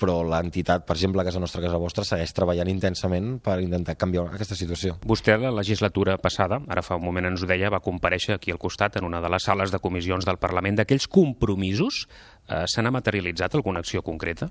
però 0.00 0.22
l'entitat, 0.24 0.88
per 0.88 0.96
exemple, 0.96 1.28
Casa 1.28 1.44
Nostra, 1.44 1.60
Casa 1.68 1.84
Vostra, 1.84 2.08
segueix 2.08 2.29
segueix 2.30 2.34
treballant 2.34 2.70
intensament 2.70 3.40
per 3.42 3.60
intentar 3.60 3.96
canviar 3.98 4.28
aquesta 4.30 4.56
situació. 4.56 4.98
Vostè, 5.04 5.36
la 5.38 5.50
legislatura 5.50 6.16
passada, 6.18 6.60
ara 6.68 6.82
fa 6.82 6.96
un 6.96 7.04
moment 7.04 7.26
ens 7.26 7.42
ho 7.42 7.46
deia, 7.46 7.70
va 7.70 7.80
compareixer 7.80 8.36
aquí 8.36 8.52
al 8.52 8.58
costat 8.58 8.96
en 8.96 9.04
una 9.04 9.20
de 9.20 9.28
les 9.28 9.42
sales 9.42 9.70
de 9.70 9.80
comissions 9.80 10.24
del 10.24 10.38
Parlament 10.38 10.76
d'aquells 10.76 11.08
compromisos 11.08 12.06
eh, 12.50 12.64
se 12.66 12.82
n'ha 12.82 12.92
materialitzat 12.92 13.54
alguna 13.54 13.80
acció 13.80 14.02
concreta? 14.02 14.50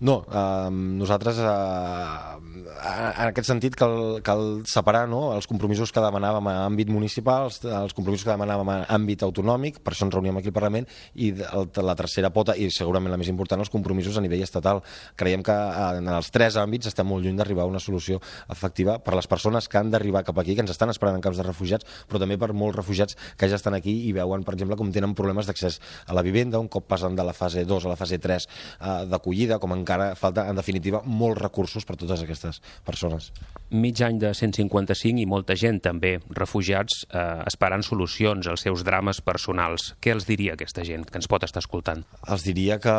No, 0.00 0.20
eh, 0.30 0.70
nosaltres 0.70 1.40
eh, 1.42 2.60
en 2.80 3.26
aquest 3.26 3.50
sentit 3.50 3.76
cal, 3.76 4.20
cal 4.24 4.62
separar 4.68 5.06
no, 5.10 5.34
els 5.34 5.48
compromisos 5.50 5.92
que 5.92 6.02
demanàvem 6.04 6.50
a 6.50 6.54
àmbit 6.68 6.90
municipal, 6.92 7.48
els, 7.50 7.60
els 7.64 7.96
compromisos 7.96 8.24
que 8.26 8.32
demanàvem 8.32 8.72
a 8.72 8.78
àmbit 8.96 9.24
autonòmic, 9.26 9.80
per 9.84 9.94
això 9.94 10.06
ens 10.06 10.16
reuníem 10.16 10.40
aquí 10.40 10.52
al 10.52 10.56
Parlament, 10.56 10.88
i 11.14 11.32
el, 11.34 11.68
la 11.84 11.96
tercera 11.98 12.32
pota, 12.34 12.56
i 12.56 12.70
segurament 12.72 13.12
la 13.12 13.20
més 13.20 13.30
important, 13.32 13.60
els 13.60 13.72
compromisos 13.72 14.16
a 14.16 14.24
nivell 14.24 14.44
estatal. 14.46 14.82
Creiem 15.20 15.44
que 15.46 15.56
en 16.00 16.08
els 16.14 16.30
tres 16.32 16.56
àmbits 16.60 16.90
estem 16.90 17.08
molt 17.08 17.26
lluny 17.26 17.38
d'arribar 17.40 17.66
a 17.66 17.70
una 17.70 17.82
solució 17.82 18.20
efectiva 18.52 18.98
per 19.04 19.16
les 19.18 19.28
persones 19.30 19.68
que 19.68 19.80
han 19.80 19.90
d'arribar 19.92 20.24
cap 20.26 20.38
aquí, 20.40 20.54
que 20.54 20.64
ens 20.64 20.72
estan 20.74 20.92
esperant 20.92 21.18
en 21.18 21.24
camps 21.24 21.40
de 21.40 21.46
refugiats, 21.46 21.86
però 22.08 22.22
també 22.22 22.38
per 22.40 22.52
molts 22.54 22.78
refugiats 22.78 23.18
que 23.36 23.48
ja 23.50 23.58
estan 23.58 23.76
aquí 23.76 23.96
i 24.08 24.14
veuen, 24.16 24.44
per 24.46 24.54
exemple, 24.56 24.78
com 24.80 24.92
tenen 24.94 25.16
problemes 25.18 25.48
d'accés 25.48 25.80
a 26.06 26.16
la 26.16 26.24
vivenda, 26.26 26.60
un 26.60 26.70
cop 26.72 26.86
passen 26.90 27.16
de 27.18 27.26
la 27.26 27.34
fase 27.40 27.64
2 27.68 27.86
a 27.86 27.92
la 27.94 27.98
fase 27.98 28.20
3 28.20 28.46
eh, 28.46 28.92
d'acollida, 29.10 29.58
com 29.62 29.74
encara 29.76 30.12
falta, 30.18 30.46
en 30.50 30.58
definitiva, 30.58 31.02
molts 31.04 31.40
recursos 31.40 31.86
per 31.88 31.96
a 31.96 32.00
totes 32.04 32.24
aquestes 32.24 32.60
persones. 32.86 33.30
Mig 33.70 34.00
any 34.02 34.18
de 34.18 34.32
155 34.34 35.22
i 35.22 35.26
molta 35.30 35.54
gent 35.58 35.78
també, 35.84 36.16
refugiats, 36.34 37.04
eh, 37.14 37.42
esperant 37.46 37.84
solucions 37.86 38.48
als 38.50 38.64
seus 38.66 38.82
drames 38.86 39.20
personals. 39.22 39.94
Què 40.02 40.14
els 40.14 40.26
diria 40.26 40.56
aquesta 40.56 40.84
gent 40.86 41.06
que 41.06 41.20
ens 41.20 41.28
pot 41.30 41.44
estar 41.46 41.62
escoltant? 41.62 42.02
Els 42.26 42.44
diria 42.46 42.80
que 42.82 42.94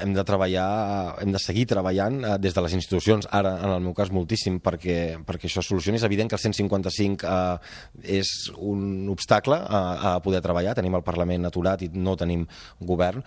hem 0.00 0.14
de 0.16 0.24
treballar, 0.24 1.20
hem 1.22 1.34
de 1.34 1.42
seguir 1.42 1.66
treballant 1.68 2.22
eh, 2.24 2.36
des 2.40 2.56
de 2.56 2.64
les 2.64 2.76
institucions, 2.78 3.28
ara 3.30 3.56
en 3.60 3.74
el 3.74 3.84
meu 3.84 3.94
cas 3.96 4.12
moltíssim, 4.14 4.58
perquè, 4.64 5.18
perquè 5.26 5.50
això 5.50 5.64
solucioni. 5.64 6.00
És 6.00 6.08
evident 6.08 6.32
que 6.32 6.38
el 6.38 6.44
155 6.46 7.28
eh, 7.28 8.16
és 8.20 8.32
un 8.56 9.10
obstacle 9.12 9.60
a, 9.60 9.82
a 10.14 10.16
poder 10.24 10.40
treballar, 10.44 10.74
tenim 10.78 10.96
el 10.96 11.04
Parlament 11.06 11.46
aturat 11.48 11.84
i 11.84 11.90
no 11.92 12.16
tenim 12.16 12.46
govern, 12.80 13.24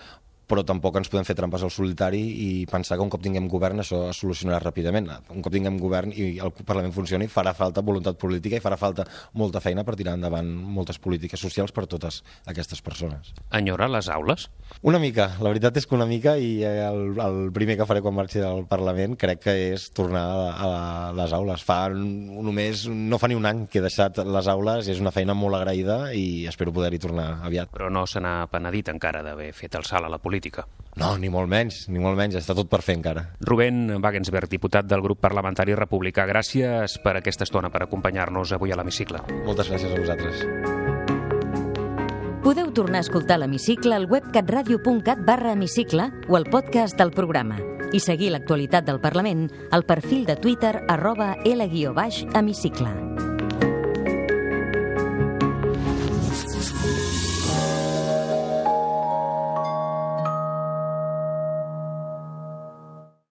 però 0.49 0.63
tampoc 0.65 0.97
ens 0.97 1.09
podem 1.11 1.27
fer 1.27 1.35
trampes 1.37 1.63
al 1.63 1.71
solitari 1.73 2.21
i 2.45 2.49
pensar 2.69 2.97
que 2.97 3.05
un 3.05 3.11
cop 3.13 3.21
tinguem 3.23 3.47
govern 3.51 3.83
això 3.83 4.07
es 4.09 4.19
solucionarà 4.21 4.59
ràpidament. 4.63 5.09
Un 5.35 5.43
cop 5.45 5.53
tinguem 5.53 5.77
govern 5.81 6.13
i 6.15 6.31
el 6.41 6.53
Parlament 6.59 6.95
funcioni 6.95 7.29
farà 7.29 7.53
falta 7.57 7.83
voluntat 7.85 8.17
política 8.19 8.57
i 8.57 8.63
farà 8.63 8.77
falta 8.81 9.05
molta 9.37 9.61
feina 9.61 9.85
per 9.85 9.95
tirar 9.99 10.15
endavant 10.17 10.49
moltes 10.49 10.97
polítiques 10.99 11.39
socials 11.39 11.73
per 11.75 11.85
totes 11.91 12.23
aquestes 12.49 12.81
persones. 12.81 13.33
Enyora 13.53 13.89
les 13.91 14.09
aules? 14.09 14.47
Una 14.85 14.99
mica, 15.01 15.31
la 15.41 15.51
veritat 15.53 15.77
és 15.77 15.87
que 15.89 15.97
una 15.97 16.07
mica 16.09 16.35
i 16.37 16.63
el, 16.65 17.13
el 17.21 17.39
primer 17.53 17.77
que 17.77 17.87
faré 17.89 18.01
quan 18.05 18.17
marxi 18.17 18.41
del 18.41 18.65
Parlament 18.69 19.15
crec 19.19 19.43
que 19.45 19.55
és 19.73 19.89
tornar 19.93 20.25
a, 20.25 20.49
a 20.65 20.69
les 21.17 21.33
aules. 21.35 21.65
Fa 21.65 21.79
només, 21.93 22.87
no 22.89 23.21
fa 23.21 23.29
ni 23.29 23.37
un 23.37 23.45
any 23.49 23.65
que 23.69 23.81
he 23.81 23.85
deixat 23.85 24.21
les 24.25 24.49
aules 24.49 24.89
i 24.89 24.95
és 24.95 25.01
una 25.03 25.13
feina 25.13 25.37
molt 25.37 25.59
agraïda 25.59 25.99
i 26.17 26.47
espero 26.49 26.73
poder-hi 26.73 27.01
tornar 27.01 27.29
aviat. 27.45 27.69
Però 27.73 27.89
no 27.93 28.05
se 28.09 28.21
n'ha 28.23 28.49
penedit 28.51 28.89
encara 28.93 29.21
d'haver 29.25 29.51
fet 29.53 29.77
el 29.77 29.85
salt 29.85 30.09
a 30.09 30.13
la 30.13 30.17
política 30.17 30.38
política. 30.39 30.67
No, 30.95 31.17
ni 31.17 31.29
molt 31.29 31.47
menys, 31.47 31.85
ni 31.91 31.99
molt 31.99 32.17
menys, 32.17 32.35
està 32.39 32.55
tot 32.55 32.69
per 32.71 32.81
fer 32.83 32.97
encara. 32.97 33.23
Rubén 33.45 33.99
Wagensberg, 34.01 34.49
diputat 34.49 34.87
del 34.87 35.03
grup 35.03 35.19
parlamentari 35.21 35.75
republicà, 35.75 36.25
gràcies 36.27 36.97
per 37.03 37.17
aquesta 37.19 37.45
estona, 37.47 37.69
per 37.69 37.83
acompanyar-nos 37.85 38.55
avui 38.55 38.71
a 38.71 38.79
l'hemicicle. 38.79 39.21
Moltes 39.45 39.69
gràcies 39.69 39.93
a 39.93 39.99
vosaltres. 39.99 40.43
Podeu 42.43 42.71
tornar 42.73 43.03
a 43.03 43.05
escoltar 43.05 43.37
l'hemicicle 43.39 43.93
al 43.95 44.07
web 44.09 44.31
catradio.cat 44.33 45.21
barra 45.27 45.53
hemicicle 45.53 46.09
o 46.27 46.39
al 46.39 46.47
podcast 46.49 46.97
del 46.97 47.11
programa 47.11 47.59
i 47.93 47.99
seguir 47.99 48.31
l'actualitat 48.33 48.85
del 48.85 49.01
Parlament 49.01 49.47
al 49.71 49.85
perfil 49.85 50.25
de 50.25 50.37
Twitter 50.37 50.75
arroba 50.87 51.35
L-hemicicle. 51.43 53.38